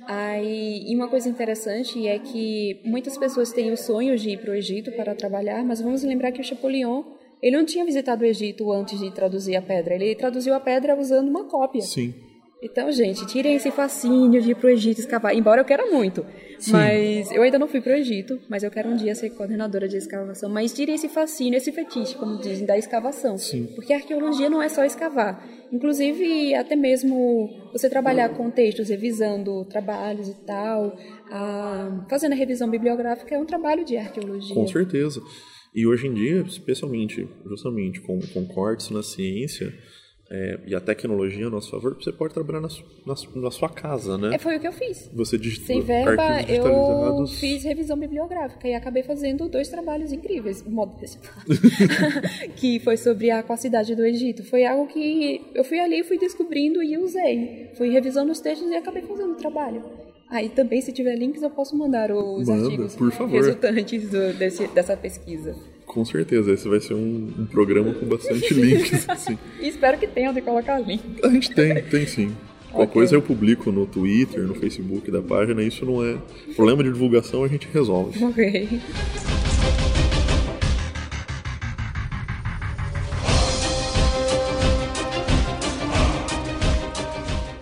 Aí, 0.08 0.84
e 0.88 0.96
uma 0.96 1.08
coisa 1.08 1.28
interessante 1.30 2.06
é 2.08 2.20
que 2.20 2.82
muitas 2.84 3.18
pessoas 3.18 3.52
têm 3.52 3.72
o 3.72 3.78
sonho 3.78 4.18
de 4.18 4.32
ir 4.32 4.40
para 4.40 4.52
o 4.52 4.54
Egito 4.54 4.92
para 4.92 5.16
trabalhar, 5.16 5.64
mas 5.64 5.82
vamos 5.82 6.04
lembrar 6.04 6.32
que 6.32 6.42
o 6.42 6.44
Chapolion, 6.44 7.04
ele 7.42 7.56
não 7.58 7.66
tinha 7.66 7.86
visitado 7.86 8.24
o 8.24 8.26
Egito 8.26 8.72
antes 8.72 9.00
de 9.00 9.12
traduzir 9.12 9.56
a 9.56 9.62
pedra. 9.62 9.96
Ele 9.96 10.14
traduziu 10.16 10.54
a 10.54 10.60
pedra 10.60 10.96
usando 11.00 11.28
uma 11.30 11.46
cópia. 11.46 11.82
Sim. 11.82 12.14
Então, 12.62 12.92
gente, 12.92 13.26
tirem 13.28 13.56
esse 13.56 13.70
fascínio 13.70 14.42
de 14.42 14.52
ir 14.52 14.56
pro 14.56 14.70
Egito 14.70 15.00
escavar. 15.00 15.36
Embora 15.36 15.62
eu 15.62 15.66
queira 15.66 15.86
muito. 15.92 16.26
Mas 16.72 17.32
eu 17.32 17.44
ainda 17.44 17.60
não 17.60 17.68
fui 17.68 17.82
pro 17.82 17.94
Egito, 17.94 18.40
mas 18.50 18.64
eu 18.64 18.72
quero 18.72 18.90
um 18.90 18.96
dia 18.96 19.14
ser 19.14 19.30
coordenadora 19.32 19.88
de 19.88 19.98
escavação. 19.98 20.50
Mas 20.50 20.74
tirem 20.74 20.96
esse 20.96 21.10
fascínio, 21.10 21.58
esse 21.58 21.72
fetiche, 21.72 22.16
como 22.16 22.40
dizem, 22.40 22.66
da 22.66 22.78
escavação. 22.78 23.38
Sim. 23.38 23.68
Porque 23.76 23.94
a 23.94 23.98
arqueologia 23.98 24.50
não 24.50 24.62
é 24.62 24.70
só 24.70 24.84
escavar. 24.84 25.46
Inclusive, 25.72 26.56
até 26.56 26.76
mesmo 26.76 27.50
você 27.72 27.90
trabalhar 27.90 28.30
com 28.30 28.50
textos, 28.50 28.90
revisando 28.90 29.66
trabalhos 29.66 30.30
e 30.30 30.36
tal, 30.46 30.98
ah, 31.30 32.06
fazendo 32.10 32.34
a 32.34 32.36
revisão 32.36 32.70
bibliográfica 32.70 33.36
é 33.36 33.40
um 33.40 33.46
trabalho 33.46 33.84
de 33.84 33.98
arqueologia. 33.98 34.56
Com 34.56 34.68
certeza. 34.68 35.22
E 35.74 35.86
hoje 35.86 36.08
em 36.08 36.14
dia, 36.14 36.42
especialmente, 36.48 37.28
justamente 37.46 38.00
com, 38.00 38.20
com 38.34 38.46
cortes 38.46 38.90
na 38.90 39.04
ciência 39.04 39.74
é, 40.30 40.60
e 40.66 40.74
a 40.76 40.82
tecnologia 40.82 41.46
a 41.48 41.50
nosso 41.50 41.70
favor, 41.70 41.96
você 41.96 42.12
pode 42.12 42.34
trabalhar 42.34 42.60
na, 42.62 42.68
na 43.06 43.16
na 43.42 43.52
sua 43.52 43.70
casa, 43.70 44.18
né? 44.18 44.36
É, 44.36 44.38
foi 44.40 44.58
o 44.58 44.60
que 44.60 44.68
eu 44.68 44.72
fiz. 44.74 45.10
Você 45.14 45.38
digita 45.38 45.68
Sem 45.68 45.82
verba, 45.82 46.42
eu 46.50 47.28
fiz 47.28 47.64
revisão 47.64 47.98
bibliográfica 47.98 48.68
e 48.68 48.74
acabei 48.74 49.04
fazendo 49.04 49.48
dois 49.48 49.68
trabalhos 49.70 50.12
incríveis, 50.12 50.64
modo 50.64 50.96
que 52.56 52.80
foi 52.80 52.98
sobre 52.98 53.30
a 53.32 53.40
aquacidade 53.40 53.96
do 53.96 54.06
Egito. 54.06 54.44
Foi 54.44 54.66
algo 54.66 54.88
que 54.88 55.42
eu 55.54 55.64
fui 55.64 55.80
ali, 55.80 56.04
fui 56.04 56.18
descobrindo 56.18 56.82
e 56.82 56.98
usei. 56.98 57.72
Fui 57.76 57.90
revisando 57.90 58.32
os 58.32 58.40
textos 58.40 58.70
e 58.70 58.76
acabei 58.76 59.04
fazendo 59.04 59.34
o 59.34 59.36
trabalho. 59.36 59.84
Aí 60.30 60.50
também, 60.50 60.82
se 60.82 60.92
tiver 60.92 61.16
links, 61.16 61.44
eu 61.44 61.52
posso 61.52 61.78
mandar 61.78 62.12
os 62.12 62.48
Manda, 62.48 62.64
artigos 62.64 62.96
resultantes 63.32 64.10
do- 64.10 64.34
desse- 64.34 64.68
dessa 64.70 64.98
pesquisa. 64.98 65.56
Com 65.96 66.04
certeza, 66.04 66.52
esse 66.52 66.68
vai 66.68 66.82
ser 66.82 66.94
um, 66.94 67.32
um 67.40 67.46
programa 67.46 67.94
com 67.94 68.06
bastante 68.06 68.52
links. 68.54 69.08
assim. 69.10 69.38
E 69.62 69.68
espero 69.70 69.98
que 69.98 70.06
tenham 70.06 70.34
de 70.34 70.42
colocar 70.42 70.78
link. 70.78 71.02
A 71.24 71.30
gente 71.30 71.52
tem, 71.56 71.82
tem 71.84 72.06
sim. 72.06 72.36
Qualquer 72.70 72.84
Ok. 72.90 72.94
coisa 72.94 73.16
eu 73.16 73.22
publico 73.22 73.72
no 73.72 73.86
Twitter, 73.86 74.44
no 74.44 74.54
Facebook 74.56 75.10
da 75.10 75.22
página, 75.22 75.64
isso 75.64 75.86
não 75.86 76.04
é 76.06 76.18
problema 76.54 76.84
de 76.84 76.92
divulgação, 76.92 77.46
a 77.46 77.48
gente 77.48 77.70
resolve. 77.74 78.20
Ok. 78.26 78.82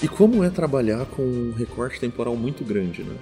E 0.01 0.07
como 0.07 0.43
é 0.43 0.49
trabalhar 0.49 1.05
com 1.05 1.21
um 1.23 1.53
recorte 1.57 1.99
temporal 1.99 2.35
muito 2.35 2.63
grande, 2.63 3.03
né? 3.03 3.15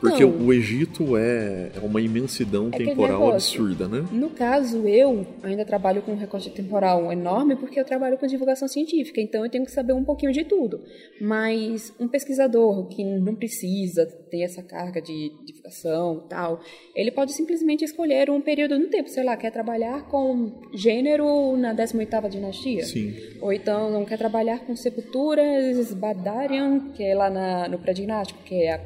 Porque 0.00 0.24
Então- 0.24 0.46
o 0.46 0.52
Egito 0.52 1.16
é, 1.16 1.70
é 1.76 1.80
uma 1.82 2.00
imensidão 2.00 2.68
aquele 2.68 2.90
temporal 2.90 3.20
negócio. 3.20 3.60
absurda, 3.62 3.86
né? 3.86 4.08
No 4.10 4.30
caso, 4.30 4.88
eu 4.88 5.26
ainda 5.42 5.64
trabalho 5.64 6.00
com 6.02 6.12
um 6.12 6.16
recorte 6.16 6.48
temporal 6.50 7.12
enorme 7.12 7.54
porque 7.56 7.78
eu 7.78 7.84
trabalho 7.84 8.16
com 8.16 8.26
divulgação 8.26 8.66
científica, 8.66 9.20
então 9.20 9.44
eu 9.44 9.50
tenho 9.50 9.64
que 9.64 9.70
saber 9.70 9.92
um 9.92 10.02
pouquinho 10.02 10.32
de 10.32 10.44
tudo. 10.44 10.80
Mas 11.20 11.92
um 12.00 12.08
pesquisador 12.08 12.88
que 12.88 13.04
não 13.04 13.34
precisa 13.34 14.06
ter 14.30 14.42
essa 14.42 14.62
carga 14.62 15.02
de 15.02 15.30
divulgação 15.44 16.22
e 16.24 16.28
tal, 16.28 16.60
ele 16.96 17.10
pode 17.10 17.32
simplesmente 17.34 17.84
escolher 17.84 18.30
um 18.30 18.40
período 18.40 18.78
no 18.78 18.86
tempo, 18.88 19.08
sei 19.10 19.22
lá, 19.22 19.36
quer 19.36 19.50
trabalhar 19.52 20.08
com 20.08 20.60
gênero 20.74 21.56
na 21.58 21.74
18ª 21.74 22.28
dinastia. 22.28 22.84
Sim. 22.84 23.14
Ou 23.40 23.52
então 23.52 23.90
não 23.90 24.04
quer 24.06 24.16
trabalhar 24.16 24.60
com 24.60 24.74
sepulturas 24.74 25.92
Badarian, 25.92 26.90
que 26.94 27.02
é 27.02 27.14
lá 27.14 27.28
na, 27.28 27.68
no 27.68 27.78
pré-dinástico, 27.78 28.42
que 28.44 28.54
é 28.62 28.74
a 28.74 28.78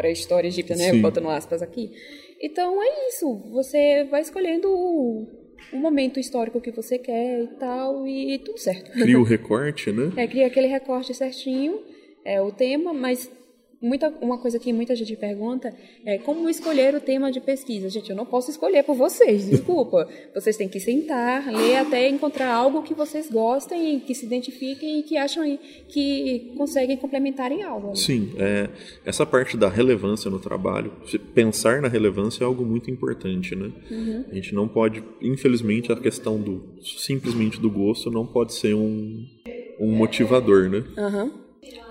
pré-história 0.00 0.48
egípcia, 0.48 0.74
né? 0.74 0.90
Sim. 0.90 1.02
Botando 1.02 1.28
aspas 1.28 1.60
aqui. 1.60 1.92
Então 2.40 2.82
é 2.82 3.08
isso. 3.08 3.34
Você 3.52 4.04
vai 4.10 4.22
escolhendo 4.22 4.66
o, 4.70 5.28
o 5.74 5.76
momento 5.76 6.18
histórico 6.18 6.58
que 6.58 6.70
você 6.70 6.98
quer 6.98 7.42
e 7.42 7.48
tal, 7.58 8.08
e 8.08 8.38
tudo 8.38 8.58
certo. 8.58 8.90
Cria 8.92 9.20
o 9.20 9.22
recorte, 9.24 9.92
né? 9.92 10.10
É, 10.16 10.26
cria 10.26 10.46
aquele 10.46 10.68
recorte 10.68 11.12
certinho, 11.12 11.82
é 12.24 12.40
o 12.40 12.50
tema, 12.50 12.94
mas 12.94 13.30
muita, 13.80 14.08
uma 14.20 14.38
coisa 14.38 14.58
que 14.58 14.72
muita 14.72 14.94
gente 14.94 15.16
pergunta 15.16 15.74
é 16.04 16.18
como 16.18 16.48
escolher 16.48 16.94
o 16.94 17.00
tema 17.00 17.32
de 17.32 17.40
pesquisa. 17.40 17.88
Gente, 17.88 18.10
eu 18.10 18.16
não 18.16 18.26
posso 18.26 18.50
escolher 18.50 18.82
por 18.82 18.94
vocês, 18.94 19.48
desculpa. 19.48 20.08
vocês 20.34 20.56
têm 20.56 20.68
que 20.68 20.78
sentar, 20.78 21.50
ler 21.50 21.76
até 21.76 22.08
encontrar 22.08 22.52
algo 22.52 22.82
que 22.82 22.94
vocês 22.94 23.30
gostem, 23.30 24.00
que 24.00 24.14
se 24.14 24.26
identifiquem 24.26 25.00
e 25.00 25.02
que 25.02 25.16
acham 25.16 25.58
que 25.88 26.52
conseguem 26.56 26.96
complementar 26.96 27.50
em 27.52 27.62
algo. 27.62 27.88
né? 27.88 27.94
Sim, 27.94 28.32
é, 28.38 28.68
essa 29.04 29.24
parte 29.24 29.56
da 29.56 29.68
relevância 29.68 30.30
no 30.30 30.38
trabalho, 30.38 30.92
pensar 31.34 31.80
na 31.80 31.88
relevância 31.88 32.44
é 32.44 32.46
algo 32.46 32.64
muito 32.64 32.90
importante, 32.90 33.56
né? 33.56 33.72
Uhum. 33.90 34.24
A 34.30 34.34
gente 34.34 34.54
não 34.54 34.68
pode, 34.68 35.02
infelizmente, 35.22 35.90
a 35.90 35.96
questão 35.96 36.40
do 36.40 36.60
simplesmente 36.82 37.60
do 37.60 37.70
gosto 37.70 38.10
não 38.10 38.26
pode 38.26 38.54
ser 38.54 38.74
um, 38.74 39.26
um 39.78 39.92
motivador, 39.92 40.68
né? 40.68 40.84
Aham. 40.96 41.39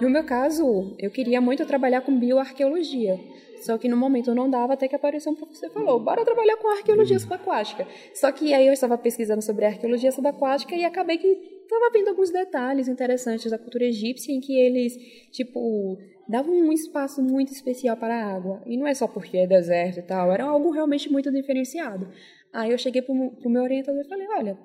No 0.02 0.10
meu 0.10 0.24
caso, 0.24 0.96
eu 0.98 1.12
queria 1.12 1.40
muito 1.40 1.66
trabalhar 1.66 2.02
com 2.02 2.18
bioarqueologia. 2.18 3.20
Só 3.62 3.78
que 3.78 3.90
no 3.90 3.98
momento 3.98 4.34
não 4.34 4.50
dava, 4.50 4.74
até 4.74 4.88
que 4.88 4.96
apareceu 4.96 5.32
um 5.32 5.36
professor 5.36 5.68
e 5.68 5.74
falou: 5.74 6.00
bora 6.00 6.24
trabalhar 6.24 6.58
com 6.58 6.70
arqueologia 6.70 7.20
subaquática. 7.20 7.86
Só 8.14 8.32
que 8.32 8.54
aí 8.54 8.66
eu 8.66 8.74
estava 8.74 8.98
pesquisando 8.98 9.42
sobre 9.42 9.66
arqueologia 9.66 10.12
subaquática 10.12 10.76
e 10.76 10.86
acabei 10.86 11.18
que 11.18 11.28
estava 11.28 11.92
vendo 11.92 12.08
alguns 12.08 12.32
detalhes 12.32 12.88
interessantes 12.88 13.52
da 13.52 13.58
cultura 13.58 13.86
egípcia 13.86 14.34
em 14.34 14.40
que 14.40 14.58
eles, 14.58 14.96
tipo, 15.32 15.98
davam 16.28 16.54
um 16.54 16.72
espaço 16.72 17.22
muito 17.22 17.52
especial 17.52 17.98
para 17.98 18.16
a 18.16 18.34
água. 18.34 18.64
E 18.66 18.78
não 18.78 18.88
é 18.88 18.94
só 18.94 19.08
porque 19.08 19.38
é 19.38 19.48
deserto 19.48 20.00
e 20.00 20.04
tal, 20.04 20.32
era 20.32 20.46
algo 20.46 20.72
realmente 20.72 21.12
muito 21.12 21.32
diferenciado. 21.32 22.08
Aí 22.54 22.72
eu 22.72 22.78
cheguei 22.78 23.02
pro, 23.02 23.32
pro 23.32 23.50
meu 23.50 23.64
orientador 23.64 24.02
e 24.02 24.08
falei: 24.08 24.28
olha, 24.38 24.58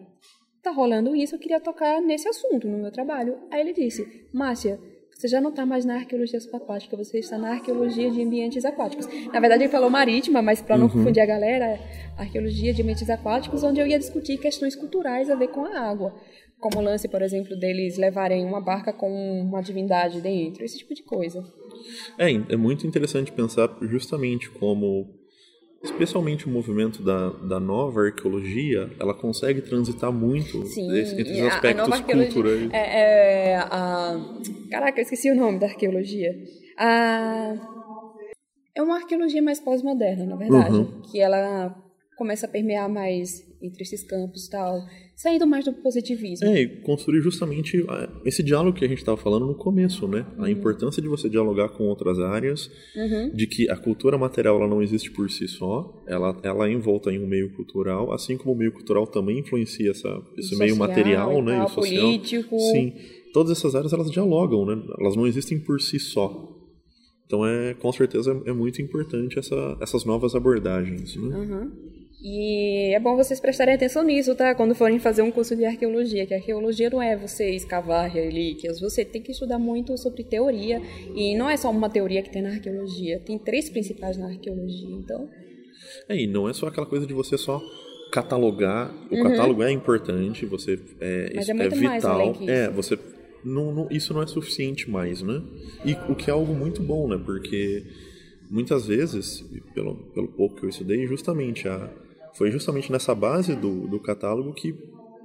tá 0.62 0.70
rolando 0.70 1.16
isso, 1.16 1.34
eu 1.34 1.38
queria 1.38 1.60
tocar 1.60 2.00
nesse 2.00 2.28
assunto 2.28 2.68
no 2.68 2.78
meu 2.78 2.92
trabalho. 2.92 3.38
Aí 3.50 3.60
ele 3.60 3.72
disse: 3.72 4.28
Márcia 4.32 4.78
você 5.14 5.28
já 5.28 5.40
não 5.40 5.50
está 5.50 5.64
mais 5.64 5.84
na 5.84 5.94
arqueologia 5.94 6.40
subaquática, 6.40 6.96
você 6.96 7.18
está 7.18 7.38
na 7.38 7.52
arqueologia 7.52 8.10
de 8.10 8.22
ambientes 8.22 8.64
aquáticos. 8.64 9.06
Na 9.32 9.40
verdade, 9.40 9.62
ele 9.62 9.70
falou 9.70 9.88
marítima, 9.88 10.42
mas 10.42 10.60
para 10.60 10.76
não 10.76 10.86
uhum. 10.86 10.92
confundir 10.92 11.22
a 11.22 11.26
galera, 11.26 11.78
arqueologia 12.16 12.74
de 12.74 12.82
ambientes 12.82 13.08
aquáticos, 13.08 13.62
onde 13.62 13.80
eu 13.80 13.86
ia 13.86 13.98
discutir 13.98 14.38
questões 14.38 14.74
culturais 14.74 15.30
a 15.30 15.34
ver 15.34 15.48
com 15.48 15.64
a 15.64 15.78
água. 15.80 16.14
Como 16.58 16.78
o 16.78 16.82
lance, 16.82 17.08
por 17.08 17.22
exemplo, 17.22 17.56
deles 17.58 17.96
levarem 17.96 18.44
uma 18.44 18.60
barca 18.60 18.92
com 18.92 19.10
uma 19.40 19.62
divindade 19.62 20.20
dentro, 20.20 20.64
esse 20.64 20.78
tipo 20.78 20.94
de 20.94 21.02
coisa. 21.02 21.44
É, 22.18 22.30
é 22.30 22.56
muito 22.56 22.86
interessante 22.86 23.32
pensar 23.32 23.68
justamente 23.82 24.50
como 24.50 25.23
especialmente 25.84 26.46
o 26.46 26.50
movimento 26.50 27.02
da, 27.02 27.30
da 27.30 27.60
nova 27.60 28.00
arqueologia, 28.00 28.90
ela 28.98 29.14
consegue 29.14 29.60
transitar 29.60 30.10
muito 30.10 30.64
Sim, 30.66 30.90
entre 30.98 31.32
os 31.32 31.52
aspectos 31.52 32.00
culturais. 32.00 32.70
É, 32.72 33.52
é, 33.52 33.56
a... 33.56 34.18
Caraca, 34.70 34.98
eu 34.98 35.02
esqueci 35.02 35.30
o 35.30 35.36
nome 35.36 35.58
da 35.58 35.66
arqueologia. 35.66 36.32
A... 36.78 37.54
É 38.74 38.82
uma 38.82 38.96
arqueologia 38.96 39.42
mais 39.42 39.60
pós-moderna, 39.60 40.24
na 40.24 40.36
verdade, 40.36 40.74
uhum. 40.74 41.02
que 41.02 41.20
ela 41.20 41.76
começa 42.16 42.46
a 42.46 42.48
permear 42.48 42.88
mais 42.88 43.44
entre 43.62 43.82
esses 43.82 44.02
campos 44.02 44.46
e 44.46 44.50
tal, 44.50 44.80
saindo 45.16 45.46
mais 45.46 45.64
do 45.64 45.72
positivismo. 45.72 46.46
É, 46.46 46.62
e 46.62 46.68
construir 46.80 47.20
justamente 47.20 47.84
ah, 47.88 48.08
esse 48.24 48.42
diálogo 48.42 48.76
que 48.76 48.84
a 48.84 48.88
gente 48.88 48.98
estava 48.98 49.16
falando 49.16 49.46
no 49.46 49.54
começo, 49.54 50.08
né? 50.08 50.26
A 50.36 50.42
uhum. 50.42 50.48
importância 50.48 51.00
de 51.00 51.08
você 51.08 51.28
dialogar 51.28 51.68
com 51.70 51.84
outras 51.84 52.18
áreas, 52.18 52.70
uhum. 52.96 53.30
de 53.32 53.46
que 53.46 53.70
a 53.70 53.76
cultura 53.76 54.18
material 54.18 54.56
ela 54.56 54.68
não 54.68 54.82
existe 54.82 55.10
por 55.10 55.30
si 55.30 55.46
só, 55.46 56.02
ela, 56.06 56.38
ela 56.42 56.68
é 56.68 56.72
envolta 56.72 57.12
em 57.12 57.22
um 57.22 57.26
meio 57.26 57.52
cultural, 57.54 58.12
assim 58.12 58.36
como 58.36 58.54
o 58.54 58.56
meio 58.56 58.72
cultural 58.72 59.06
também 59.06 59.38
influencia 59.38 59.90
essa, 59.90 60.22
esse 60.36 60.54
o 60.54 60.58
meio 60.58 60.76
material, 60.76 61.42
né? 61.42 61.56
Tal, 61.56 61.62
e 61.62 61.64
o 61.64 61.68
social. 61.68 62.02
político. 62.02 62.58
Sim, 62.58 62.92
todas 63.32 63.52
essas 63.56 63.74
áreas 63.74 63.92
elas 63.92 64.10
dialogam, 64.10 64.66
né? 64.66 64.82
Elas 64.98 65.16
não 65.16 65.26
existem 65.26 65.58
por 65.58 65.80
si 65.80 65.98
só. 65.98 66.50
Então 67.26 67.46
é 67.46 67.74
com 67.74 67.90
certeza 67.92 68.42
é 68.44 68.52
muito 68.52 68.82
importante 68.82 69.38
essa, 69.38 69.78
essas 69.80 70.04
novas 70.04 70.34
abordagens, 70.34 71.16
né? 71.16 71.36
Uhum. 71.36 72.03
E 72.26 72.94
é 72.94 72.98
bom 72.98 73.14
vocês 73.16 73.38
prestarem 73.38 73.74
atenção 73.74 74.02
nisso, 74.02 74.34
tá? 74.34 74.54
Quando 74.54 74.74
forem 74.74 74.98
fazer 74.98 75.20
um 75.20 75.30
curso 75.30 75.54
de 75.54 75.66
arqueologia, 75.66 76.24
que 76.24 76.32
arqueologia 76.32 76.88
não 76.88 77.02
é 77.02 77.14
você 77.14 77.50
escavar 77.50 78.10
relíquias, 78.10 78.80
você 78.80 79.04
tem 79.04 79.20
que 79.20 79.32
estudar 79.32 79.58
muito 79.58 79.94
sobre 79.98 80.24
teoria, 80.24 80.80
e 81.14 81.36
não 81.36 81.50
é 81.50 81.56
só 81.58 81.70
uma 81.70 81.90
teoria 81.90 82.22
que 82.22 82.30
tem 82.30 82.40
na 82.40 82.48
arqueologia, 82.48 83.20
tem 83.20 83.38
três 83.38 83.68
principais 83.68 84.16
na 84.16 84.28
arqueologia, 84.28 84.96
então... 84.96 85.28
É, 86.08 86.16
e 86.16 86.26
não 86.26 86.48
é 86.48 86.54
só 86.54 86.68
aquela 86.68 86.86
coisa 86.86 87.06
de 87.06 87.12
você 87.12 87.36
só 87.36 87.60
catalogar, 88.10 88.90
o 89.10 89.16
uhum. 89.16 89.22
catálogo 89.24 89.62
é 89.62 89.70
importante, 89.70 90.46
você 90.46 90.80
é, 91.02 91.30
Mas 91.34 91.46
é, 91.46 91.52
é 91.52 91.54
muito 91.54 91.76
vital, 91.76 92.36
é, 92.48 92.70
você 92.70 92.98
não, 93.44 93.70
não, 93.70 93.88
isso 93.90 94.14
não 94.14 94.22
é 94.22 94.26
suficiente 94.26 94.88
mais, 94.88 95.20
né? 95.20 95.42
E 95.84 95.92
o 96.10 96.14
que 96.14 96.30
é 96.30 96.32
algo 96.32 96.54
muito 96.54 96.82
bom, 96.82 97.06
né? 97.06 97.20
Porque 97.22 97.84
muitas 98.48 98.86
vezes, 98.86 99.44
pelo, 99.74 99.96
pelo 100.14 100.28
pouco 100.28 100.56
que 100.56 100.64
eu 100.64 100.70
estudei, 100.70 101.06
justamente 101.06 101.68
a 101.68 101.90
foi 102.36 102.50
justamente 102.50 102.90
nessa 102.90 103.14
base 103.14 103.54
do, 103.54 103.86
do 103.86 104.00
catálogo 104.00 104.52
que 104.52 104.74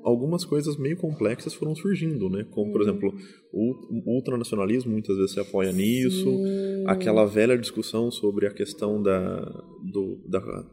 algumas 0.04 0.46
coisas 0.46 0.78
meio 0.78 0.98
complexas 0.98 1.54
foram 1.54 1.76
surgindo, 1.76 2.30
né? 2.30 2.46
Como, 2.52 2.72
por 2.72 2.82
uhum. 2.82 2.88
exemplo, 2.88 3.14
o 3.52 4.16
ultranacionalismo 4.16 4.92
muitas 4.92 5.18
vezes 5.18 5.34
se 5.34 5.40
apoia 5.40 5.72
nisso, 5.72 6.30
Sim. 6.30 6.84
aquela 6.88 7.26
velha 7.26 7.58
discussão 7.58 8.12
sobre 8.12 8.48
a 8.48 8.54
questão 8.54 9.02
da, 9.02 9.40
do, 9.84 10.22
da, 10.28 10.66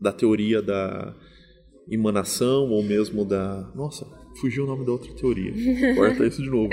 da 0.00 0.12
teoria 0.12 0.62
da 0.62 1.14
emanação 1.90 2.70
ou 2.70 2.82
mesmo 2.82 3.24
da... 3.24 3.70
Nossa, 3.74 4.06
fugiu 4.40 4.64
o 4.64 4.66
nome 4.66 4.84
da 4.84 4.92
outra 4.92 5.12
teoria. 5.14 5.52
Corta 5.96 6.26
isso 6.26 6.42
de 6.42 6.50
novo. 6.50 6.70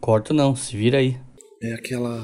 Corta 0.00 0.34
não, 0.34 0.54
se 0.54 0.76
vira 0.76 0.98
aí. 0.98 1.16
É 1.62 1.74
aquela 1.74 2.16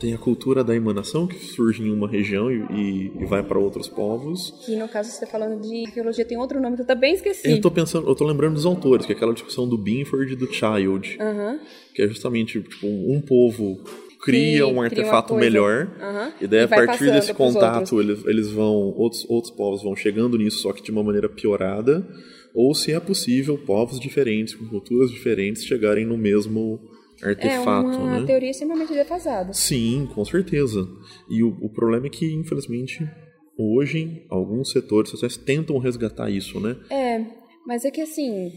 tem 0.00 0.14
a 0.14 0.18
cultura 0.18 0.64
da 0.64 0.74
emanação, 0.74 1.26
que 1.26 1.38
surge 1.38 1.82
em 1.82 1.90
uma 1.90 2.08
região 2.08 2.50
e, 2.50 3.12
e 3.20 3.26
vai 3.26 3.42
para 3.42 3.58
outros 3.58 3.86
povos. 3.86 4.52
Que 4.64 4.74
no 4.74 4.88
caso 4.88 5.10
você 5.10 5.22
está 5.22 5.26
falando 5.26 5.60
de 5.60 5.86
arqueologia 5.86 6.24
tem 6.24 6.38
outro 6.38 6.60
nome 6.60 6.76
que 6.76 6.82
eu 6.82 6.86
também 6.86 7.14
esqueci. 7.14 7.50
Eu 7.50 7.60
tô 7.60 7.70
pensando, 7.70 8.08
eu 8.08 8.14
tô 8.14 8.26
lembrando 8.26 8.54
dos 8.54 8.64
autores, 8.64 9.04
que 9.04 9.12
é 9.12 9.16
aquela 9.16 9.34
discussão 9.34 9.68
do 9.68 9.76
Binford 9.76 10.32
e 10.32 10.36
do 10.36 10.50
Child. 10.50 11.18
Uhum. 11.20 11.60
Que 11.94 12.02
é 12.02 12.08
justamente 12.08 12.62
tipo, 12.62 12.86
um 12.86 13.20
povo 13.20 13.78
cria 14.22 14.66
um 14.66 14.80
artefato 14.80 15.34
melhor 15.34 15.86
uhum. 15.98 16.32
e 16.40 16.46
daí 16.46 16.60
e 16.60 16.64
a 16.64 16.68
partir 16.68 17.10
desse 17.10 17.32
contato 17.32 17.98
eles, 17.98 18.22
eles 18.26 18.50
vão 18.50 18.74
outros 18.94 19.24
outros 19.30 19.50
povos 19.50 19.82
vão 19.82 19.96
chegando 19.96 20.36
nisso 20.36 20.58
só 20.58 20.74
que 20.74 20.82
de 20.82 20.90
uma 20.90 21.02
maneira 21.02 21.26
piorada 21.26 22.06
ou 22.54 22.74
se 22.74 22.92
é 22.92 23.00
possível 23.00 23.56
povos 23.56 23.98
diferentes 23.98 24.54
com 24.54 24.66
culturas 24.66 25.10
diferentes 25.10 25.64
chegarem 25.64 26.04
no 26.04 26.18
mesmo 26.18 26.78
artefato, 27.22 27.90
é 27.90 27.96
uma 27.96 28.20
né? 28.20 28.26
teoria 28.26 28.50
extremamente 28.50 28.92
defasada. 28.92 29.52
Sim, 29.52 30.08
com 30.14 30.24
certeza. 30.24 30.88
E 31.28 31.42
o, 31.42 31.48
o 31.60 31.68
problema 31.70 32.06
é 32.06 32.10
que, 32.10 32.32
infelizmente, 32.32 33.08
hoje, 33.58 34.24
alguns 34.30 34.70
setores 34.70 35.10
sociais 35.10 35.36
tentam 35.36 35.78
resgatar 35.78 36.30
isso, 36.30 36.58
né? 36.60 36.76
É, 36.90 37.24
mas 37.66 37.84
é 37.84 37.90
que 37.90 38.00
assim, 38.00 38.52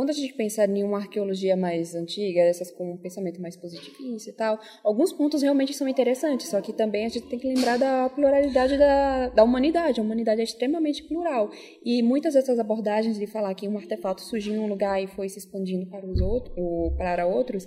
quando 0.00 0.08
a 0.08 0.14
gente 0.14 0.32
pensa 0.32 0.64
em 0.64 0.82
uma 0.82 0.96
arqueologia 0.96 1.54
mais 1.54 1.94
antiga, 1.94 2.40
essas 2.40 2.70
com 2.70 2.92
um 2.92 2.96
pensamento 2.96 3.38
mais 3.38 3.54
positivista 3.54 4.30
e 4.30 4.32
tal, 4.32 4.58
alguns 4.82 5.12
pontos 5.12 5.42
realmente 5.42 5.74
são 5.74 5.86
interessantes, 5.86 6.48
só 6.48 6.58
que 6.62 6.72
também 6.72 7.04
a 7.04 7.08
gente 7.10 7.26
tem 7.26 7.38
que 7.38 7.46
lembrar 7.46 7.78
da 7.78 8.08
pluralidade 8.08 8.78
da, 8.78 9.28
da 9.28 9.44
humanidade. 9.44 10.00
A 10.00 10.02
humanidade 10.02 10.40
é 10.40 10.44
extremamente 10.44 11.02
plural. 11.02 11.50
E 11.84 12.02
muitas 12.02 12.32
dessas 12.32 12.58
abordagens 12.58 13.18
de 13.18 13.26
falar 13.26 13.54
que 13.54 13.68
um 13.68 13.76
artefato 13.76 14.22
surgiu 14.22 14.54
em 14.54 14.58
um 14.58 14.68
lugar 14.68 15.02
e 15.02 15.06
foi 15.06 15.28
se 15.28 15.38
expandindo 15.38 15.84
para 15.84 16.06
os 16.06 16.18
outros, 16.18 16.56
ou 16.56 16.96
para 16.96 17.26
outros, 17.26 17.66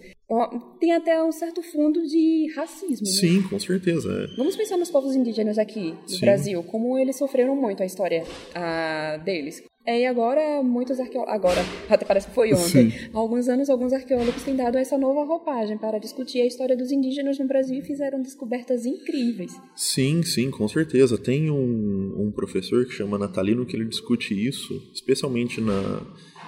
tem 0.79 0.91
até 0.91 1.23
um 1.23 1.31
certo 1.31 1.61
fundo 1.61 2.01
de 2.01 2.51
racismo. 2.55 3.05
Né? 3.05 3.13
Sim, 3.13 3.43
com 3.47 3.59
certeza. 3.59 4.09
É. 4.09 4.35
Vamos 4.37 4.55
pensar 4.55 4.75
nos 4.75 4.89
povos 4.89 5.15
indígenas 5.15 5.59
aqui 5.59 5.93
no. 6.09 6.19
Brasil, 6.19 6.63
como 6.63 6.97
eles 6.97 7.15
sofreram 7.15 7.55
muito 7.55 7.83
a 7.83 7.85
história 7.85 8.23
a, 8.55 9.17
deles. 9.17 9.61
É, 9.85 10.01
e 10.01 10.05
agora, 10.05 10.63
muitos 10.63 10.97
arqueólogos. 10.99 11.33
Agora, 11.33 11.61
até 11.89 12.05
parece 12.05 12.27
que 12.27 12.33
foi 12.33 12.53
ontem. 12.53 12.89
Sim. 12.89 13.09
Há 13.13 13.17
alguns 13.17 13.49
anos, 13.49 13.69
alguns 13.69 13.91
arqueólogos 13.91 14.41
têm 14.41 14.55
dado 14.55 14.77
essa 14.77 14.97
nova 14.97 15.25
roupagem 15.25 15.77
para 15.77 15.99
discutir 15.99 16.39
a 16.39 16.45
história 16.45 16.75
dos 16.75 16.91
indígenas 16.91 17.37
no 17.37 17.45
Brasil 17.45 17.79
e 17.79 17.81
fizeram 17.81 18.21
descobertas 18.21 18.85
incríveis. 18.85 19.59
Sim, 19.75 20.23
sim, 20.23 20.49
com 20.49 20.67
certeza. 20.69 21.17
Tem 21.17 21.51
um, 21.51 22.15
um 22.17 22.31
professor 22.31 22.85
que 22.85 22.93
chama 22.93 23.17
Natalino 23.17 23.65
que 23.65 23.75
ele 23.75 23.85
discute 23.85 24.33
isso, 24.33 24.73
especialmente 24.93 25.59
na, 25.59 26.01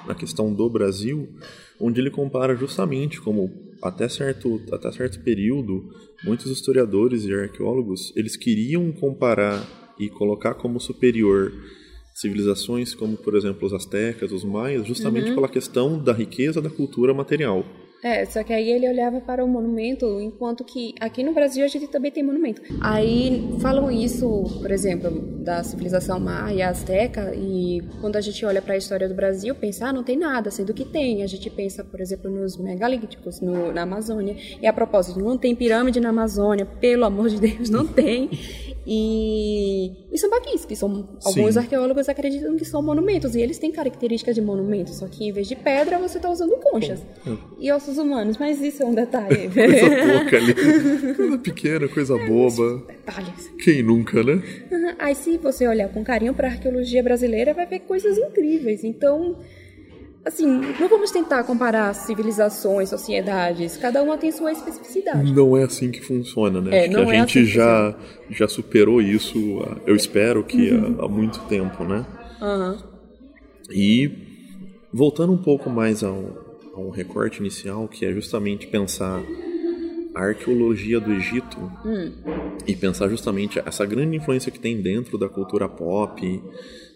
na 0.08 0.15
questão 0.15 0.54
do 0.54 0.69
Brasil, 0.69 1.28
onde 1.80 2.00
ele 2.00 2.10
compara 2.10 2.56
justamente 2.56 3.19
como 3.19 3.52
até 3.82 4.08
certo, 4.08 4.62
até 4.71 4.91
certo 4.93 5.19
período, 5.19 5.89
muitos 6.24 6.50
historiadores 6.50 7.26
e 7.26 7.34
arqueólogos 7.34 8.13
eles 8.15 8.38
queriam 8.38 8.91
comparar 8.93 9.62
e 10.00 10.10
colocar 10.10 10.54
como 10.56 10.80
superior 10.80 11.52
civilizações 12.15 12.95
como, 12.95 13.17
por 13.17 13.36
exemplo, 13.36 13.67
os 13.67 13.73
astecas, 13.73 14.32
os 14.32 14.45
maias, 14.45 14.88
justamente 14.88 15.30
uhum. 15.30 15.36
pela 15.36 15.49
questão 15.49 16.01
da 16.01 16.13
riqueza 16.13 16.62
da 16.62 16.69
cultura 16.69 17.13
material. 17.13 17.65
É, 18.06 18.24
só 18.24 18.44
que 18.44 18.54
aí 18.54 18.70
ele 18.70 18.88
olhava 18.88 19.20
para 19.20 19.44
o 19.44 19.48
monumento, 19.48 20.22
enquanto 20.22 20.63
que 20.63 20.94
aqui 21.00 21.24
no 21.24 21.34
Brasil 21.34 21.65
a 21.65 21.68
gente 21.68 21.88
também 21.88 22.12
tem 22.12 22.22
monumento. 22.22 22.62
Aí 22.80 23.58
falam 23.60 23.89
isso, 23.89 24.44
por 24.62 24.70
exemplo, 24.70 25.10
da 25.44 25.63
civilização 25.63 26.20
maia, 26.20 26.70
azteca, 26.70 27.34
e 27.36 27.82
quando 28.02 28.15
a 28.15 28.22
gente 28.22 28.46
olha 28.46 28.62
para 28.62 28.76
a 28.76 28.78
história 28.78 29.10
do 29.10 29.15
Brasil, 29.15 29.56
pensa, 29.56 29.88
ah, 29.88 29.94
não 29.94 30.04
tem 30.04 30.18
nada, 30.18 30.52
sendo 30.52 30.72
que 30.72 30.86
tem. 30.86 31.24
A 31.24 31.28
gente 31.28 31.50
pensa, 31.50 31.84
por 31.84 32.00
exemplo, 32.00 32.30
nos 32.30 32.58
megalíticos 32.58 33.41
no, 33.41 33.74
na 33.74 33.82
Amazônia. 33.82 34.38
E 34.62 34.68
a 34.68 34.72
propósito, 34.72 35.20
não 35.20 35.36
tem 35.36 35.56
pirâmide 35.56 36.00
na 36.00 36.10
Amazônia, 36.10 36.63
pelo 36.63 37.06
amor 37.06 37.28
de 37.30 37.39
Deus, 37.39 37.72
não 37.72 37.88
tem. 37.88 38.30
E 38.88 39.91
os 40.12 40.22
sambaquis, 40.22 40.63
que 40.63 40.76
são 40.76 41.10
alguns 41.24 41.54
Sim. 41.54 41.60
arqueólogos 41.60 42.08
acreditam 42.08 42.56
que 42.56 42.65
são 42.65 42.84
monumentos, 42.84 43.34
e 43.34 43.41
eles 43.41 43.58
têm 43.58 43.72
características 43.72 44.36
de 44.36 44.41
monumentos, 44.41 44.98
só 44.98 45.08
que 45.08 45.28
em 45.28 45.32
vez 45.32 45.48
de 45.48 45.56
pedra 45.56 45.98
você 45.98 46.18
está 46.18 46.30
usando 46.30 46.56
conchas. 46.58 47.02
E 47.60 47.72
ossos 47.72 47.94
humanos, 47.97 48.38
mas 48.38 48.62
isso 48.62 48.84
é 48.84 48.86
um 48.86 48.93
detalhe. 48.93 49.49
coisa 49.53 50.19
pouca 50.19 50.38
ali. 50.38 51.15
Coisa 51.15 51.38
pequena, 51.38 51.88
coisa 51.88 52.15
é, 52.15 52.27
boba. 52.27 52.84
Detalhes. 52.88 53.51
Quem 53.63 53.84
nunca, 53.84 54.23
né? 54.23 54.41
Aí 54.99 55.15
se 55.15 55.38
você 55.38 55.67
olhar 55.67 55.89
com 55.89 56.03
carinho 56.03 56.34
para 56.34 56.47
a 56.47 56.51
arqueologia 56.51 57.01
brasileira, 57.03 57.53
vai 57.53 57.65
ver 57.65 57.79
coisas 57.79 58.17
incríveis. 58.17 58.84
Então, 58.84 59.38
assim, 60.25 60.47
não 60.79 60.89
vamos 60.89 61.12
tentar 61.12 61.43
comparar 61.43 61.93
civilizações, 61.93 62.89
sociedades, 62.89 63.77
cada 63.77 64.01
uma 64.01 64.17
tem 64.17 64.31
sua 64.31 64.51
especificidade. 64.51 65.31
Não 65.31 65.55
é 65.55 65.63
assim 65.63 65.91
que 65.91 66.01
funciona, 66.01 66.60
né? 66.60 66.86
É, 66.86 66.88
não 66.88 67.10
a 67.10 67.15
é 67.15 67.19
gente 67.19 67.39
assim 67.39 67.47
já, 67.47 67.95
já 68.31 68.47
superou 68.47 69.01
isso, 69.01 69.38
eu 69.86 69.95
espero 69.95 70.43
que 70.43 70.71
uhum. 70.71 70.95
há, 70.99 71.05
há, 71.05 71.08
muito 71.08 71.39
tempo, 71.41 71.84
né? 71.84 72.05
Uhum. 72.41 72.77
E 73.69 74.12
voltando 74.91 75.31
um 75.31 75.38
pouco 75.38 75.69
mais 75.69 76.03
ao, 76.03 76.44
ao 76.76 76.90
recorte 76.90 77.40
inicial, 77.40 77.88
que 77.88 78.06
é 78.06 78.14
justamente 78.14 78.68
pensar 78.68 79.24
a 80.14 80.22
arqueologia 80.22 81.00
do 81.00 81.12
Egito 81.12 81.58
hum. 81.86 82.12
e 82.68 82.76
pensar 82.76 83.10
justamente 83.10 83.60
essa 83.60 83.86
grande 83.86 84.16
influência 84.16 84.52
que 84.52 84.60
tem 84.60 84.82
dentro 84.82 85.18
da 85.18 85.28
cultura 85.28 85.68
pop, 85.68 86.42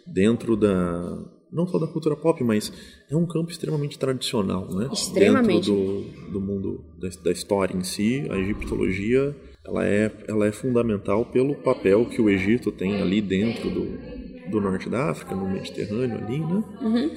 dentro 0.06 0.56
da 0.56 1.18
não 1.52 1.65
só 1.65 1.80
da 1.80 1.88
cultura 1.88 2.15
pop, 2.15 2.44
mas 2.44 2.72
é 3.10 3.15
um 3.15 3.26
campo 3.26 3.50
extremamente 3.50 3.98
tradicional, 3.98 4.68
né? 4.72 4.88
Extremamente. 4.94 5.72
Dentro 5.72 5.74
do, 5.74 6.32
do 6.34 6.42
mundo 6.42 6.86
da, 7.00 7.10
da, 7.24 7.32
história 7.32 7.76
em 7.76 7.84
si, 7.84 8.24
a 8.30 8.38
egiptologia 8.38 9.36
ela 9.65 9.86
é, 9.86 10.12
ela 10.28 10.46
é 10.46 10.52
fundamental 10.52 11.26
pelo 11.26 11.56
papel 11.56 12.06
que 12.06 12.22
o 12.22 12.30
Egito 12.30 12.72
tem 12.72 13.02
ali 13.02 13.20
dentro 13.20 13.70
do, 13.70 14.50
do 14.50 14.62
norte 14.62 14.89
da 14.89 15.10
África, 15.10 15.36
no 15.36 15.50
Mediterrâneo 15.50 16.18
ali, 16.18 16.39
né? 16.39 16.63
Uhum. 16.82 17.15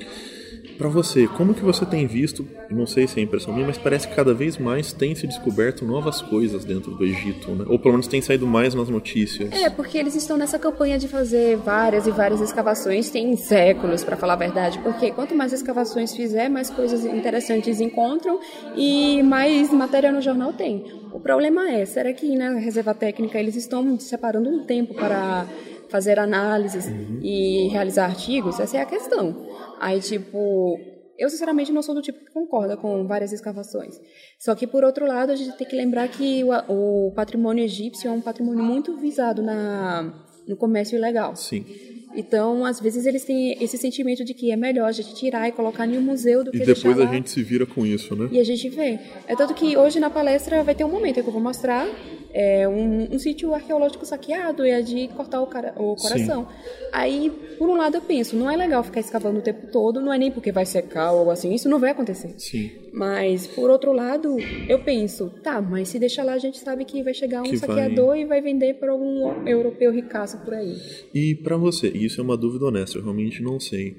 Para 0.78 0.88
você, 0.88 1.26
como 1.28 1.54
que 1.54 1.62
você 1.62 1.84
tem 1.86 2.06
visto, 2.06 2.46
não 2.70 2.86
sei 2.86 3.06
se 3.06 3.20
é 3.20 3.22
impressão 3.22 3.52
minha, 3.52 3.66
mas 3.66 3.78
parece 3.78 4.08
que 4.08 4.14
cada 4.14 4.34
vez 4.34 4.58
mais 4.58 4.92
tem 4.92 5.14
se 5.14 5.26
descoberto 5.26 5.84
novas 5.84 6.20
coisas 6.20 6.64
dentro 6.64 6.92
do 6.92 7.04
Egito, 7.04 7.50
né? 7.52 7.64
Ou 7.68 7.78
pelo 7.78 7.92
menos 7.92 8.06
tem 8.06 8.20
saído 8.20 8.46
mais 8.46 8.74
nas 8.74 8.88
notícias. 8.88 9.52
É, 9.52 9.68
porque 9.70 9.98
eles 9.98 10.14
estão 10.14 10.36
nessa 10.36 10.58
campanha 10.58 10.98
de 10.98 11.08
fazer 11.08 11.56
várias 11.56 12.06
e 12.06 12.10
várias 12.10 12.40
escavações, 12.40 13.10
tem 13.10 13.36
séculos, 13.36 14.02
para 14.02 14.16
falar 14.16 14.34
a 14.34 14.36
verdade, 14.36 14.78
porque 14.80 15.10
quanto 15.10 15.34
mais 15.34 15.52
escavações 15.52 16.14
fizer, 16.14 16.48
mais 16.48 16.70
coisas 16.70 17.04
interessantes 17.04 17.80
encontram 17.80 18.40
e 18.76 19.22
mais 19.22 19.72
matéria 19.72 20.10
no 20.10 20.20
jornal 20.20 20.52
tem. 20.52 20.84
O 21.12 21.20
problema 21.20 21.70
é, 21.70 21.84
será 21.84 22.12
que 22.12 22.34
na 22.36 22.58
reserva 22.58 22.94
técnica 22.94 23.38
eles 23.38 23.54
estão 23.54 23.98
separando 23.98 24.48
um 24.48 24.64
tempo 24.64 24.94
para 24.94 25.46
fazer 25.88 26.18
análises 26.18 26.86
uhum. 26.86 27.20
e 27.22 27.68
realizar 27.68 28.06
artigos? 28.06 28.58
Essa 28.58 28.78
é 28.78 28.80
a 28.80 28.86
questão. 28.86 29.36
Aí, 29.82 29.98
tipo, 30.00 30.78
eu 31.18 31.28
sinceramente 31.28 31.72
não 31.72 31.82
sou 31.82 31.92
do 31.92 32.00
tipo 32.00 32.24
que 32.24 32.30
concorda 32.30 32.76
com 32.76 33.04
várias 33.04 33.32
escavações. 33.32 34.00
Só 34.38 34.54
que, 34.54 34.64
por 34.64 34.84
outro 34.84 35.04
lado, 35.04 35.32
a 35.32 35.34
gente 35.34 35.56
tem 35.56 35.66
que 35.66 35.74
lembrar 35.74 36.06
que 36.06 36.44
o, 36.44 37.08
o 37.08 37.12
patrimônio 37.16 37.64
egípcio 37.64 38.08
é 38.08 38.12
um 38.12 38.20
patrimônio 38.20 38.62
muito 38.62 38.96
visado 38.96 39.42
na, 39.42 40.14
no 40.46 40.56
comércio 40.56 40.96
ilegal. 40.96 41.34
Sim. 41.34 41.66
Então, 42.14 42.64
às 42.64 42.80
vezes, 42.80 43.06
eles 43.06 43.24
têm 43.24 43.56
esse 43.62 43.76
sentimento 43.78 44.24
de 44.24 44.34
que 44.34 44.50
é 44.50 44.56
melhor 44.56 44.86
a 44.86 44.92
gente 44.92 45.14
tirar 45.14 45.48
e 45.48 45.52
colocar 45.52 45.86
em 45.86 45.96
um 45.96 46.02
museu 46.02 46.44
do 46.44 46.50
que 46.50 46.58
E 46.58 46.66
depois 46.66 46.98
a 46.98 47.06
gente 47.06 47.30
se 47.30 47.42
vira 47.42 47.66
com 47.66 47.86
isso, 47.86 48.14
né? 48.14 48.28
E 48.30 48.40
a 48.40 48.44
gente 48.44 48.68
vê. 48.68 48.98
É 49.26 49.34
tanto 49.36 49.54
que 49.54 49.76
hoje 49.76 49.98
na 49.98 50.10
palestra 50.10 50.62
vai 50.62 50.74
ter 50.74 50.84
um 50.84 50.90
momento 50.90 51.22
que 51.22 51.28
eu 51.28 51.32
vou 51.32 51.42
mostrar 51.42 51.88
é, 52.32 52.66
um, 52.66 53.14
um 53.14 53.18
sítio 53.18 53.54
arqueológico 53.54 54.06
saqueado 54.06 54.64
e 54.64 54.70
é 54.70 54.80
de 54.80 55.08
cortar 55.08 55.40
o, 55.40 55.46
cara, 55.46 55.74
o 55.76 55.94
coração. 55.96 56.44
Sim. 56.44 56.88
Aí, 56.92 57.30
por 57.58 57.68
um 57.68 57.76
lado, 57.76 57.96
eu 57.96 58.00
penso, 58.00 58.36
não 58.36 58.50
é 58.50 58.56
legal 58.56 58.82
ficar 58.82 59.00
escavando 59.00 59.38
o 59.38 59.42
tempo 59.42 59.66
todo, 59.66 60.00
não 60.00 60.12
é 60.12 60.18
nem 60.18 60.30
porque 60.30 60.50
vai 60.50 60.64
secar 60.64 61.12
ou 61.12 61.20
algo 61.20 61.30
assim, 61.30 61.54
isso 61.54 61.68
não 61.68 61.78
vai 61.78 61.90
acontecer. 61.90 62.34
Sim. 62.38 62.70
Mas, 62.92 63.46
por 63.46 63.70
outro 63.70 63.92
lado, 63.92 64.36
eu 64.68 64.78
penso, 64.80 65.30
tá, 65.42 65.60
mas 65.60 65.88
se 65.88 65.98
deixar 65.98 66.24
lá, 66.24 66.34
a 66.34 66.38
gente 66.38 66.58
sabe 66.58 66.84
que 66.84 67.02
vai 67.02 67.14
chegar 67.14 67.40
um 67.40 67.44
que 67.44 67.56
saqueador 67.56 68.08
vai... 68.08 68.20
e 68.20 68.24
vai 68.24 68.40
vender 68.40 68.74
para 68.74 68.92
algum 68.92 69.46
europeu 69.46 69.90
ricaço 69.90 70.38
por 70.38 70.54
aí. 70.54 70.76
E 71.14 71.34
para 71.36 71.56
você, 71.56 71.88
isso 72.04 72.20
é 72.20 72.24
uma 72.24 72.36
dúvida 72.36 72.66
honesta, 72.66 72.98
eu 72.98 73.02
realmente 73.02 73.42
não 73.42 73.58
sei. 73.58 73.96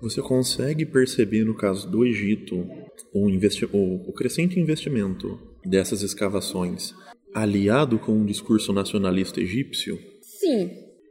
Você 0.00 0.22
consegue 0.22 0.86
perceber, 0.86 1.44
no 1.44 1.54
caso 1.54 1.90
do 1.90 2.04
Egito, 2.04 2.56
o, 3.12 3.28
o, 3.28 4.08
o 4.08 4.12
crescente 4.12 4.60
investimento 4.60 5.38
dessas 5.64 6.02
escavações 6.02 6.94
aliado 7.34 7.98
com 7.98 8.12
um 8.12 8.24
discurso 8.24 8.72
nacionalista 8.72 9.40
egípcio? 9.40 9.98
Sim, 10.22 10.70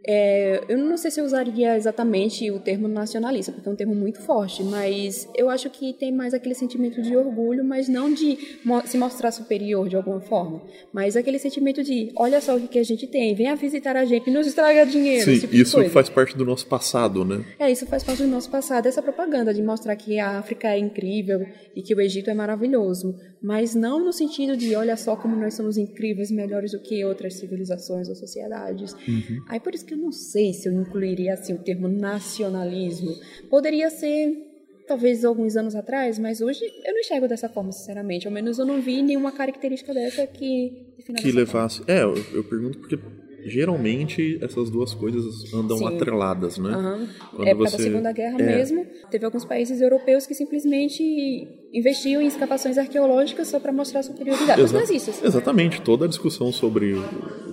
é, 0.09 0.63
eu 0.69 0.77
não 0.77 0.95
sei 0.95 1.11
se 1.11 1.19
eu 1.19 1.25
usaria 1.25 1.75
exatamente 1.75 2.49
o 2.49 2.59
termo 2.59 2.87
nacionalista, 2.87 3.51
porque 3.51 3.67
é 3.67 3.71
um 3.71 3.75
termo 3.75 3.93
muito 3.93 4.21
forte, 4.21 4.63
mas 4.63 5.27
eu 5.35 5.49
acho 5.49 5.69
que 5.69 5.91
tem 5.91 6.13
mais 6.13 6.33
aquele 6.33 6.55
sentimento 6.55 7.01
de 7.01 7.13
orgulho, 7.15 7.61
mas 7.65 7.89
não 7.89 8.13
de 8.13 8.37
se 8.85 8.97
mostrar 8.97 9.31
superior 9.31 9.89
de 9.89 9.97
alguma 9.97 10.21
forma, 10.21 10.61
mas 10.93 11.17
aquele 11.17 11.37
sentimento 11.37 11.83
de 11.83 12.09
olha 12.15 12.39
só 12.39 12.55
o 12.55 12.67
que 12.69 12.79
a 12.79 12.83
gente 12.83 13.05
tem, 13.05 13.35
venha 13.35 13.53
visitar 13.57 13.97
a 13.97 14.05
gente, 14.05 14.31
nos 14.31 14.47
estraga 14.47 14.85
dinheiro. 14.85 15.25
Sim, 15.25 15.39
tipo 15.39 15.53
isso 15.53 15.89
faz 15.89 16.07
parte 16.07 16.37
do 16.37 16.45
nosso 16.45 16.65
passado, 16.67 17.25
né? 17.25 17.43
É, 17.59 17.69
isso 17.69 17.85
faz 17.85 18.01
parte 18.01 18.23
do 18.23 18.29
nosso 18.29 18.49
passado, 18.49 18.87
essa 18.87 19.01
propaganda 19.01 19.53
de 19.53 19.61
mostrar 19.61 19.95
que 19.97 20.19
a 20.19 20.39
África 20.39 20.69
é 20.69 20.79
incrível 20.79 21.45
e 21.75 21.81
que 21.81 21.93
o 21.93 21.99
Egito 21.99 22.29
é 22.29 22.33
maravilhoso, 22.33 23.13
mas 23.41 23.75
não 23.75 23.99
no 23.99 24.13
sentido 24.13 24.55
de 24.55 24.73
olha 24.73 24.95
só 24.95 25.17
como 25.17 25.35
nós 25.35 25.53
somos 25.53 25.77
incríveis, 25.77 26.31
melhores 26.31 26.71
do 26.71 26.79
que 26.79 27.03
outras 27.03 27.33
civilizações 27.33 28.07
ou 28.07 28.15
sociedades. 28.15 28.93
Uhum. 29.05 29.43
Aí 29.49 29.59
por 29.59 29.75
isso 29.75 29.85
que 29.85 29.96
eu 29.97 30.03
não 30.03 30.12
sei 30.12 30.53
se 30.53 30.69
eu 30.69 30.73
incluiria 30.73 31.33
assim 31.33 31.53
o 31.53 31.57
termo 31.57 31.88
nacionalismo. 31.88 33.15
Poderia 33.49 33.89
ser 33.89 34.45
talvez 34.88 35.25
alguns 35.25 35.57
anos 35.57 35.75
atrás, 35.75 36.17
mas 36.19 36.39
hoje 36.39 36.63
eu 36.86 36.93
não 36.93 36.99
enxergo 36.99 37.27
dessa 37.27 37.49
forma, 37.49 37.71
sinceramente. 37.71 38.27
Ao 38.27 38.33
menos 38.33 38.60
eu 38.60 38.65
não 38.65 38.79
vi 38.79 39.01
nenhuma 39.01 39.31
característica 39.31 39.93
dessa 39.93 40.25
que 40.27 40.86
que 41.21 41.31
levasse. 41.31 41.83
Forma. 41.83 41.93
É, 41.93 42.03
eu, 42.03 42.15
eu 42.33 42.43
pergunto 42.43 42.79
porque 42.79 42.97
geralmente 43.49 44.39
essas 44.41 44.69
duas 44.69 44.93
coisas 44.93 45.53
andam 45.53 45.77
Sim. 45.77 45.88
atreladas, 45.88 46.57
né? 46.57 46.75
Uhum. 46.75 47.07
Quando 47.36 47.47
época 47.47 47.69
você... 47.69 47.77
da 47.77 47.83
Segunda 47.83 48.12
Guerra 48.12 48.39
é. 48.39 48.57
mesmo, 48.57 48.86
teve 49.10 49.25
alguns 49.25 49.45
países 49.45 49.81
europeus 49.81 50.25
que 50.25 50.33
simplesmente 50.33 51.03
investiam 51.73 52.21
em 52.21 52.27
escavações 52.27 52.77
arqueológicas 52.77 53.47
só 53.47 53.60
para 53.60 53.71
mostrar 53.71 54.01
a 54.01 54.03
superioridade 54.03 54.62
Exa 54.62 54.79
nazistas. 54.79 55.23
Exatamente, 55.23 55.81
toda 55.81 56.05
a 56.05 56.07
discussão 56.07 56.51
sobre 56.51 56.95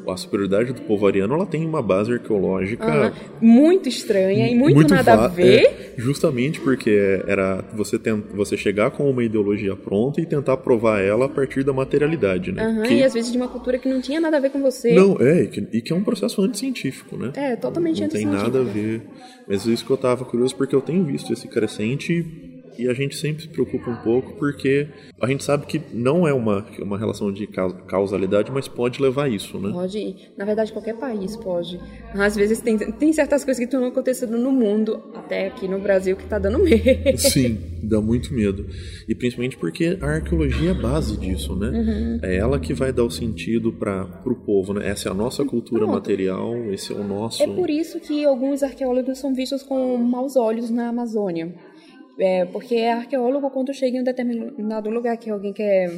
a 0.08 0.16
superioridade 0.16 0.72
do 0.72 0.82
povo 0.82 1.06
ariano, 1.06 1.34
ela 1.34 1.46
tem 1.46 1.66
uma 1.66 1.82
base 1.82 2.12
arqueológica 2.12 2.86
uhum. 2.86 3.12
muito 3.40 3.88
estranha 3.88 4.48
e 4.48 4.54
muito, 4.54 4.74
muito 4.74 4.94
nada 4.94 5.14
a 5.14 5.28
ver. 5.28 5.64
É, 5.64 5.83
justamente 5.96 6.60
porque 6.60 7.22
era 7.26 7.64
você 7.74 7.98
tent, 7.98 8.24
você 8.34 8.56
chegar 8.56 8.90
com 8.90 9.08
uma 9.08 9.22
ideologia 9.22 9.76
pronta 9.76 10.20
e 10.20 10.26
tentar 10.26 10.56
provar 10.58 11.00
ela 11.00 11.26
a 11.26 11.28
partir 11.28 11.64
da 11.64 11.72
materialidade, 11.72 12.52
né? 12.52 12.66
Uhum, 12.66 12.82
que... 12.82 12.94
E 12.94 13.02
às 13.02 13.14
vezes 13.14 13.30
de 13.30 13.36
uma 13.36 13.48
cultura 13.48 13.78
que 13.78 13.88
não 13.88 14.00
tinha 14.00 14.20
nada 14.20 14.36
a 14.36 14.40
ver 14.40 14.50
com 14.50 14.60
você. 14.60 14.94
Não, 14.94 15.16
é, 15.20 15.42
e 15.42 15.46
que, 15.48 15.68
e 15.72 15.80
que 15.80 15.92
é 15.92 15.96
um 15.96 16.04
processo 16.04 16.40
anticientífico, 16.42 17.16
né? 17.16 17.32
É, 17.34 17.56
totalmente 17.56 18.00
não, 18.00 18.06
não 18.06 18.14
tem 18.14 18.26
nada 18.26 18.60
a 18.60 18.64
ver. 18.64 19.02
Mas 19.46 19.66
isso 19.66 19.84
que 19.84 19.90
eu 19.90 19.96
tava 19.96 20.24
curioso 20.24 20.54
porque 20.56 20.74
eu 20.74 20.80
tenho 20.80 21.04
visto 21.04 21.32
esse 21.32 21.48
crescente 21.48 22.53
e 22.78 22.88
a 22.88 22.94
gente 22.94 23.16
sempre 23.16 23.42
se 23.42 23.48
preocupa 23.48 23.90
um 23.90 23.96
pouco 23.96 24.32
porque 24.34 24.88
a 25.20 25.26
gente 25.26 25.44
sabe 25.44 25.66
que 25.66 25.80
não 25.92 26.26
é 26.26 26.32
uma, 26.32 26.66
uma 26.80 26.98
relação 26.98 27.32
de 27.32 27.46
causalidade, 27.46 28.50
mas 28.50 28.68
pode 28.68 29.00
levar 29.00 29.24
a 29.24 29.28
isso, 29.28 29.58
né? 29.58 29.70
Pode, 29.72 30.32
na 30.36 30.44
verdade 30.44 30.72
qualquer 30.72 30.96
país 30.96 31.36
pode. 31.36 31.80
Às 32.12 32.36
vezes 32.36 32.60
tem, 32.60 32.76
tem 32.78 33.12
certas 33.12 33.44
coisas 33.44 33.58
que 33.58 33.64
estão 33.64 33.84
acontecendo 33.86 34.36
no 34.36 34.50
mundo, 34.50 35.02
até 35.14 35.46
aqui 35.46 35.68
no 35.68 35.78
Brasil, 35.78 36.16
que 36.16 36.24
está 36.24 36.38
dando 36.38 36.58
medo. 36.62 37.18
Sim, 37.18 37.58
dá 37.82 38.00
muito 38.00 38.32
medo. 38.34 38.66
E 39.08 39.14
principalmente 39.14 39.56
porque 39.56 39.98
a 40.00 40.06
arqueologia 40.06 40.70
é 40.70 40.72
a 40.72 40.74
base 40.74 41.16
disso, 41.16 41.54
né? 41.54 41.68
Uhum. 41.68 42.18
É 42.22 42.36
ela 42.36 42.58
que 42.58 42.74
vai 42.74 42.92
dar 42.92 43.04
o 43.04 43.10
sentido 43.10 43.72
para 43.72 44.06
o 44.24 44.34
povo, 44.34 44.74
né? 44.74 44.88
Essa 44.88 45.08
é 45.08 45.12
a 45.12 45.14
nossa 45.14 45.44
cultura 45.44 45.82
Pronto. 45.82 45.94
material, 45.94 46.54
esse 46.72 46.92
é 46.92 46.96
o 46.96 47.04
nosso... 47.04 47.42
É 47.42 47.46
por 47.46 47.70
isso 47.70 48.00
que 48.00 48.24
alguns 48.24 48.62
arqueólogos 48.62 49.18
são 49.18 49.34
vistos 49.34 49.62
com 49.62 49.96
maus 49.96 50.36
olhos 50.36 50.70
na 50.70 50.88
Amazônia 50.88 51.54
é, 52.18 52.44
porque 52.46 52.76
é 52.76 52.92
arqueólogo, 52.92 53.50
quando 53.50 53.74
chega 53.74 53.96
em 53.96 54.00
um 54.00 54.04
determinado 54.04 54.90
lugar 54.90 55.16
que 55.16 55.30
alguém 55.30 55.52
quer 55.52 55.90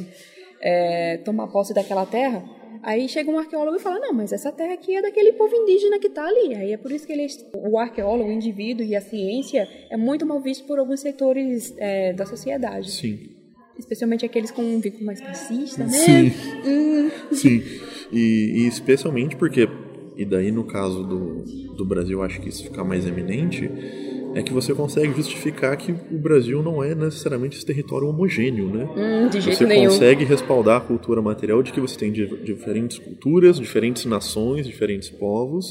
é, 0.61 1.17
tomar 1.17 1.47
posse 1.47 1.73
daquela 1.73 2.05
terra, 2.05 2.43
aí 2.81 3.07
chega 3.07 3.29
um 3.29 3.37
arqueólogo 3.37 3.77
e 3.77 3.79
fala: 3.79 3.99
Não, 3.99 4.13
mas 4.13 4.31
essa 4.31 4.51
terra 4.51 4.73
aqui 4.73 4.95
é 4.95 5.01
daquele 5.01 5.33
povo 5.33 5.55
indígena 5.55 5.99
que 5.99 6.07
está 6.07 6.25
ali. 6.25 6.55
Aí 6.55 6.73
é 6.73 6.77
por 6.77 6.91
isso 6.91 7.05
que 7.05 7.13
ele, 7.13 7.27
o 7.53 7.77
arqueólogo, 7.77 8.29
o 8.29 8.33
indivíduo 8.33 8.85
e 8.85 8.95
a 8.95 9.01
ciência 9.01 9.67
é 9.89 9.97
muito 9.97 10.25
mal 10.25 10.39
visto 10.41 10.65
por 10.65 10.79
alguns 10.79 11.01
setores 11.01 11.73
é, 11.77 12.13
da 12.13 12.25
sociedade. 12.25 12.91
Sim. 12.91 13.19
Especialmente 13.77 14.25
aqueles 14.25 14.49
com 14.49 14.63
um 14.63 14.79
vínculo 14.79 15.05
mais 15.05 15.21
fascista, 15.21 15.83
né? 15.83 15.89
Sim. 15.89 16.33
Hum. 16.65 17.11
Sim. 17.31 17.61
E, 18.11 18.63
e 18.63 18.67
especialmente 18.67 19.35
porque, 19.35 19.69
e 20.15 20.25
daí 20.25 20.51
no 20.51 20.63
caso 20.63 21.03
do, 21.03 21.43
do 21.75 21.85
Brasil, 21.85 22.23
acho 22.23 22.41
que 22.41 22.49
isso 22.49 22.63
fica 22.63 22.83
mais 22.83 23.05
eminente 23.05 23.69
é 24.37 24.43
que 24.43 24.53
você 24.53 24.71
consegue 24.71 25.13
justificar 25.15 25.75
que 25.75 25.91
o 25.91 26.17
Brasil 26.17 26.61
não 26.61 26.83
é 26.83 26.93
necessariamente 26.93 27.57
esse 27.57 27.65
território 27.65 28.07
homogêneo, 28.07 28.69
né? 28.69 28.87
Hum, 28.95 29.29
de 29.29 29.41
jeito 29.41 29.57
você 29.57 29.65
nenhum. 29.65 29.89
consegue 29.89 30.23
respaldar 30.23 30.77
a 30.77 30.79
cultura 30.79 31.21
material 31.23 31.63
de 31.63 31.71
que 31.73 31.79
você 31.79 31.97
tem 31.97 32.11
diferentes 32.11 32.99
culturas, 32.99 33.59
diferentes 33.59 34.05
nações, 34.05 34.67
diferentes 34.67 35.09
povos, 35.09 35.65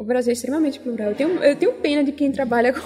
O 0.00 0.02
Brasil 0.02 0.30
é 0.30 0.32
extremamente 0.32 0.80
plural. 0.80 1.10
Eu 1.10 1.14
tenho, 1.14 1.44
eu 1.44 1.56
tenho 1.56 1.72
pena 1.74 2.02
de 2.02 2.10
quem 2.10 2.32
trabalha 2.32 2.72
com. 2.72 2.80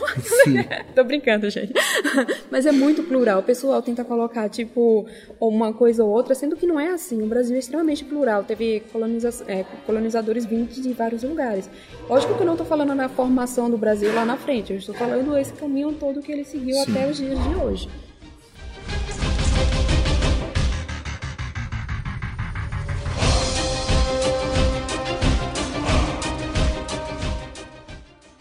Tô 0.96 1.05
brincando, 1.05 1.48
gente. 1.48 1.72
Mas 2.50 2.66
é 2.66 2.72
muito 2.72 3.05
plural. 3.05 3.38
O 3.38 3.42
pessoal 3.44 3.81
tenta 3.81 4.03
colocar, 4.03 4.48
tipo, 4.48 5.07
uma 5.38 5.72
coisa 5.72 6.03
ou 6.03 6.11
outra, 6.11 6.35
sendo 6.35 6.57
que 6.57 6.66
não 6.66 6.79
é 6.79 6.88
assim. 6.88 7.22
O 7.22 7.27
Brasil 7.27 7.55
é 7.55 7.61
extremamente 7.61 8.05
plural. 8.05 8.42
Teve 8.42 8.83
coloniza 8.92 9.31
é, 9.46 9.64
colonizadores 9.87 10.44
vindos 10.44 10.83
de 10.83 10.92
vários 10.92 11.22
lugares. 11.22 11.70
Lógico 12.09 12.35
que 12.35 12.40
eu 12.40 12.46
não 12.46 12.55
estou 12.55 12.66
falando 12.66 12.96
na 12.96 13.09
formação 13.09 13.70
do 13.70 13.79
Brasil 13.79 14.12
lá 14.12 14.24
na 14.24 14.37
frente. 14.37 14.72
Eu 14.72 14.79
estou 14.81 14.92
falando 14.96 15.38
esse 15.38 15.53
caminho 15.53 15.92
todo 15.92 16.20
que 16.20 16.33
ele 16.33 16.44
seguiu 16.44 16.74
Sim. 16.74 16.90
até 16.90 17.09
os 17.09 17.16
dias 17.16 17.38
de 17.40 17.55
hoje. 17.55 17.88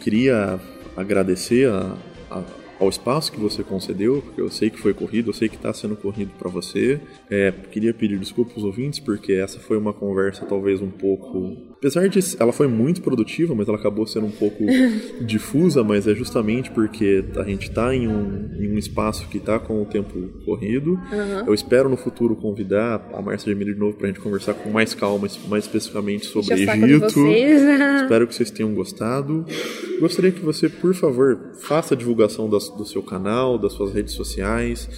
Queria 0.04 0.60
agradecer 0.98 1.70
a, 1.70 1.96
a, 2.30 2.44
ao 2.84 2.90
espaço 2.90 3.32
que 3.32 3.40
você 3.40 3.64
concedeu, 3.64 4.22
porque 4.22 4.42
eu 4.42 4.50
sei 4.50 4.70
que 4.70 4.80
foi 4.80 4.94
corrido, 4.94 5.30
eu 5.30 5.34
sei 5.34 5.48
que 5.48 5.56
está 5.56 5.74
sendo 5.74 5.96
corrido 5.96 6.32
para 6.38 6.50
você. 6.50 7.00
É, 7.30 7.52
queria 7.52 7.94
pedir 7.94 8.20
desculpas 8.20 8.56
aos 8.58 8.66
ouvintes, 8.66 9.00
porque 9.00 9.34
essa 9.34 9.60
foi 9.60 9.78
uma 9.78 9.94
conversa 9.94 10.46
talvez 10.46 10.82
um 10.82 10.92
pouco 10.92 11.74
Apesar 11.84 12.08
de 12.08 12.18
ela 12.40 12.54
foi 12.54 12.66
muito 12.66 13.02
produtiva, 13.02 13.54
mas 13.54 13.68
ela 13.68 13.78
acabou 13.78 14.08
sendo 14.08 14.28
um 14.28 14.32
pouco 14.32 14.64
difusa, 15.20 15.84
mas 15.84 16.08
é 16.08 16.16
justamente 16.16 16.72
porque 16.72 17.26
a 17.36 17.44
gente 17.44 17.68
está 17.68 17.94
em 17.94 18.08
um, 18.08 18.52
em 18.58 18.72
um 18.72 18.78
espaço 18.78 19.28
que 19.28 19.38
está 19.38 19.60
com 19.60 19.82
o 19.82 19.86
tempo 19.86 20.18
corrido. 20.46 20.92
Uhum. 20.94 21.46
Eu 21.46 21.54
espero 21.54 21.90
no 21.90 21.98
futuro 21.98 22.38
convidar 22.38 23.10
a 23.14 23.22
Márcia 23.22 23.52
Jamile 23.52 23.74
de 23.74 23.80
novo 23.82 23.98
para 23.98 24.08
a 24.08 24.08
gente 24.08 24.22
conversar 24.22 24.54
com 24.54 24.70
mais 24.70 24.94
calma, 24.94 25.28
mais 25.50 25.66
especificamente 25.66 26.26
sobre 26.26 26.54
Egito. 26.54 27.28
espero 27.28 28.28
que 28.28 28.34
vocês 28.34 28.50
tenham 28.50 28.74
gostado. 28.74 29.46
Gostaria 30.00 30.32
que 30.32 30.40
você, 30.40 30.70
por 30.70 30.96
favor, 30.96 31.52
faça 31.60 31.96
a 31.96 31.98
divulgação 31.98 32.50
das, 32.50 32.70
do 32.78 32.86
seu 32.86 33.04
canal, 33.04 33.58
das 33.58 33.74
suas 33.74 33.94
redes 33.94 34.14
sociais 34.14 34.90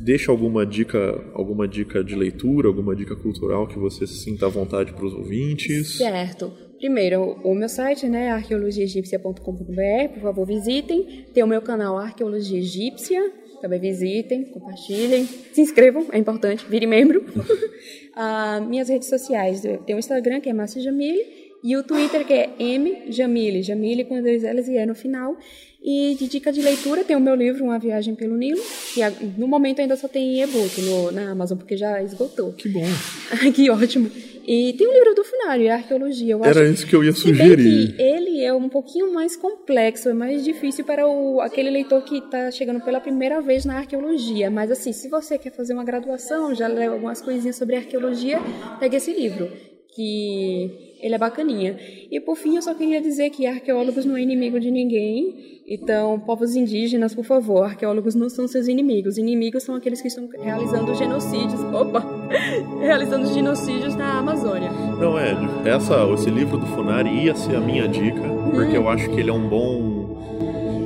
Deixa 0.00 0.32
alguma 0.32 0.64
dica, 0.64 1.22
alguma 1.34 1.68
dica 1.68 2.02
de 2.02 2.16
leitura, 2.16 2.68
alguma 2.68 2.96
dica 2.96 3.14
cultural 3.14 3.66
que 3.68 3.78
você 3.78 4.06
sinta 4.06 4.46
à 4.46 4.48
vontade 4.48 4.94
para 4.94 5.04
os 5.04 5.12
ouvintes. 5.12 5.98
Certo. 5.98 6.50
Primeiro, 6.78 7.38
o 7.44 7.54
meu 7.54 7.68
site, 7.68 8.08
né, 8.08 8.30
arqueologiaegípcia.com.br, 8.30 10.14
por 10.14 10.22
favor, 10.22 10.46
visitem. 10.46 11.26
Tem 11.34 11.44
o 11.44 11.46
meu 11.46 11.60
canal 11.60 11.98
Arqueologia 11.98 12.58
Egípcia, 12.58 13.30
também 13.60 13.78
visitem, 13.78 14.46
compartilhem, 14.46 15.26
se 15.26 15.60
inscrevam, 15.60 16.06
é 16.12 16.16
importante, 16.16 16.64
virem 16.66 16.88
membro. 16.88 17.20
uh, 17.20 18.64
minhas 18.66 18.88
redes 18.88 19.10
sociais, 19.10 19.60
tem 19.84 19.94
o 19.94 19.98
Instagram, 19.98 20.40
que 20.40 20.48
é 20.48 20.54
Márcia 20.54 20.80
Jamile, 20.80 21.50
e 21.62 21.76
o 21.76 21.82
Twitter, 21.82 22.26
que 22.26 22.32
é 22.32 22.54
M 22.58 23.12
Jamile, 23.12 23.62
Jamile 23.62 24.06
com 24.06 24.22
dois 24.22 24.42
L's 24.42 24.66
e 24.66 24.78
E 24.78 24.86
no 24.86 24.94
final. 24.94 25.36
E 25.82 26.14
de 26.14 26.28
dica 26.28 26.52
de 26.52 26.60
leitura, 26.60 27.02
tem 27.02 27.16
o 27.16 27.20
meu 27.20 27.34
livro, 27.34 27.64
Uma 27.64 27.78
Viagem 27.78 28.14
pelo 28.14 28.36
Nilo, 28.36 28.60
que 28.92 29.00
no 29.38 29.48
momento 29.48 29.80
ainda 29.80 29.96
só 29.96 30.06
tem 30.06 30.42
e-book 30.42 30.80
na 31.12 31.30
Amazon, 31.30 31.56
porque 31.56 31.76
já 31.76 32.02
esgotou. 32.02 32.52
Que 32.52 32.68
bom. 32.68 32.84
que 33.54 33.70
ótimo. 33.70 34.10
E 34.46 34.72
tem 34.74 34.86
o 34.86 34.92
livro 34.92 35.14
do 35.14 35.24
Funário, 35.24 35.72
Arqueologia. 35.72 36.34
Eu 36.34 36.44
Era 36.44 36.62
acho, 36.62 36.72
isso 36.72 36.86
que 36.86 36.94
eu 36.94 37.04
ia 37.04 37.12
sugerir. 37.12 37.94
Ele 37.98 38.42
é 38.42 38.52
um 38.52 38.68
pouquinho 38.68 39.12
mais 39.12 39.36
complexo, 39.36 40.08
é 40.08 40.12
mais 40.12 40.44
difícil 40.44 40.84
para 40.84 41.06
o, 41.06 41.40
aquele 41.40 41.70
leitor 41.70 42.02
que 42.02 42.18
está 42.18 42.50
chegando 42.50 42.80
pela 42.80 43.00
primeira 43.00 43.40
vez 43.40 43.64
na 43.64 43.78
arqueologia. 43.78 44.50
Mas 44.50 44.70
assim, 44.70 44.92
se 44.92 45.08
você 45.08 45.38
quer 45.38 45.52
fazer 45.52 45.72
uma 45.72 45.84
graduação, 45.84 46.54
já 46.54 46.66
leu 46.66 46.94
algumas 46.94 47.20
coisinhas 47.22 47.56
sobre 47.56 47.76
arqueologia, 47.76 48.38
pegue 48.78 48.96
esse 48.96 49.12
livro, 49.12 49.50
que 49.94 50.96
ele 51.00 51.14
é 51.14 51.18
bacaninha. 51.18 51.78
E 52.10 52.20
por 52.20 52.36
fim, 52.36 52.56
eu 52.56 52.62
só 52.62 52.74
queria 52.74 53.00
dizer 53.00 53.30
que 53.30 53.46
arqueólogos 53.46 54.04
não 54.04 54.16
é 54.16 54.22
inimigo 54.22 54.60
de 54.60 54.70
ninguém 54.70 55.60
então, 55.70 56.18
povos 56.18 56.56
indígenas, 56.56 57.14
por 57.14 57.24
favor, 57.24 57.62
arqueólogos 57.62 58.16
não 58.16 58.28
são 58.28 58.48
seus 58.48 58.66
inimigos. 58.66 59.16
Inimigos 59.16 59.62
são 59.62 59.76
aqueles 59.76 60.02
que 60.02 60.08
estão 60.08 60.28
realizando 60.42 60.92
genocídios. 60.96 61.60
Opa! 61.72 62.04
realizando 62.82 63.32
genocídios 63.32 63.94
na 63.94 64.18
Amazônia. 64.18 64.68
Não, 64.98 65.16
é, 65.16 65.32
essa, 65.64 65.94
esse 66.12 66.28
livro 66.28 66.58
do 66.58 66.66
Funari 66.66 67.10
ia 67.24 67.36
ser 67.36 67.54
a 67.54 67.60
minha 67.60 67.86
dica, 67.86 68.20
porque 68.52 68.76
eu 68.76 68.88
acho 68.88 69.08
que 69.10 69.20
ele 69.20 69.30
é 69.30 69.32
um 69.32 69.48
bom. 69.48 69.99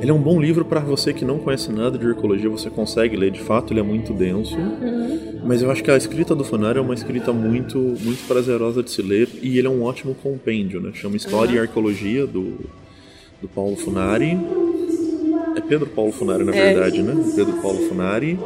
Ele 0.05 0.11
é 0.11 0.13
um 0.13 0.21
bom 0.21 0.39
livro 0.39 0.63
para 0.63 0.81
você 0.81 1.11
que 1.11 1.25
não 1.25 1.39
conhece 1.39 1.71
nada 1.71 1.97
de 1.97 2.05
arqueologia, 2.05 2.47
você 2.47 2.69
consegue 2.69 3.17
ler, 3.17 3.31
de 3.31 3.39
fato, 3.39 3.73
ele 3.73 3.79
é 3.79 3.83
muito 3.83 4.13
denso. 4.13 4.55
Uhum. 4.55 5.39
Mas 5.43 5.63
eu 5.63 5.71
acho 5.71 5.83
que 5.83 5.89
a 5.89 5.97
escrita 5.97 6.35
do 6.35 6.43
Funari 6.43 6.77
é 6.77 6.81
uma 6.81 6.93
escrita 6.93 7.33
muito, 7.33 7.79
muito 7.79 8.23
prazerosa 8.27 8.83
de 8.83 8.91
se 8.91 9.01
ler 9.01 9.27
e 9.41 9.57
ele 9.57 9.65
é 9.65 9.69
um 9.69 9.81
ótimo 9.81 10.13
compêndio, 10.21 10.79
né? 10.79 10.91
Chama 10.93 11.15
História 11.15 11.53
uhum. 11.53 11.57
e 11.57 11.59
Arqueologia 11.59 12.27
do, 12.27 12.53
do 13.41 13.47
Paulo 13.47 13.75
Funari. 13.75 14.37
É 15.55 15.61
Pedro 15.61 15.87
Paulo 15.87 16.11
Funari, 16.11 16.43
na 16.43 16.55
é. 16.55 16.73
verdade, 16.73 17.01
né? 17.01 17.33
Pedro 17.35 17.53
Paulo 17.53 17.79
Funari. 17.87 18.37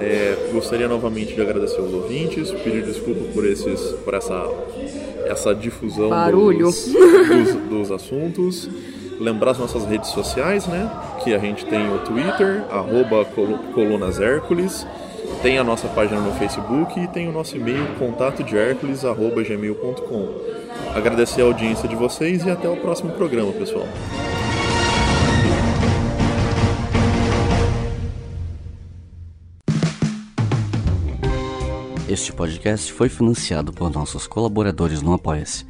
É, 0.00 0.36
gostaria 0.52 0.86
novamente 0.86 1.34
de 1.34 1.40
agradecer 1.40 1.80
aos 1.80 1.92
ouvintes, 1.92 2.52
pedir 2.52 2.84
desculpa 2.84 3.24
por, 3.34 3.44
esses, 3.44 3.80
por 4.04 4.14
essa, 4.14 4.48
essa 5.26 5.52
difusão 5.56 6.08
dos, 6.56 6.86
dos, 6.86 7.54
dos, 7.68 7.90
assuntos. 7.90 8.70
Lembrar 9.20 9.50
as 9.50 9.58
nossas 9.58 9.84
redes 9.84 10.08
sociais, 10.08 10.66
né? 10.66 10.90
Que 11.22 11.34
a 11.34 11.38
gente 11.38 11.66
tem 11.66 11.94
o 11.94 11.98
Twitter, 11.98 12.64
arroba 12.70 13.22
Colunas 13.74 14.18
Hércules, 14.18 14.86
tem 15.42 15.58
a 15.58 15.64
nossa 15.64 15.86
página 15.88 16.18
no 16.18 16.32
Facebook 16.32 16.98
e 16.98 17.06
tem 17.06 17.28
o 17.28 17.32
nosso 17.32 17.54
e-mail 17.54 17.86
contato 17.98 18.42
de 18.42 18.54
gmail.com. 18.54 20.28
Agradecer 20.94 21.42
a 21.42 21.44
audiência 21.44 21.86
de 21.86 21.94
vocês 21.94 22.46
e 22.46 22.50
até 22.50 22.66
o 22.66 22.76
próximo 22.78 23.12
programa, 23.12 23.52
pessoal. 23.52 23.86
Este 32.08 32.32
podcast 32.32 32.90
foi 32.92 33.08
financiado 33.08 33.70
por 33.70 33.88
nossos 33.90 34.26
colaboradores 34.26 35.00
no 35.02 35.12
Apoia-se. 35.12 35.69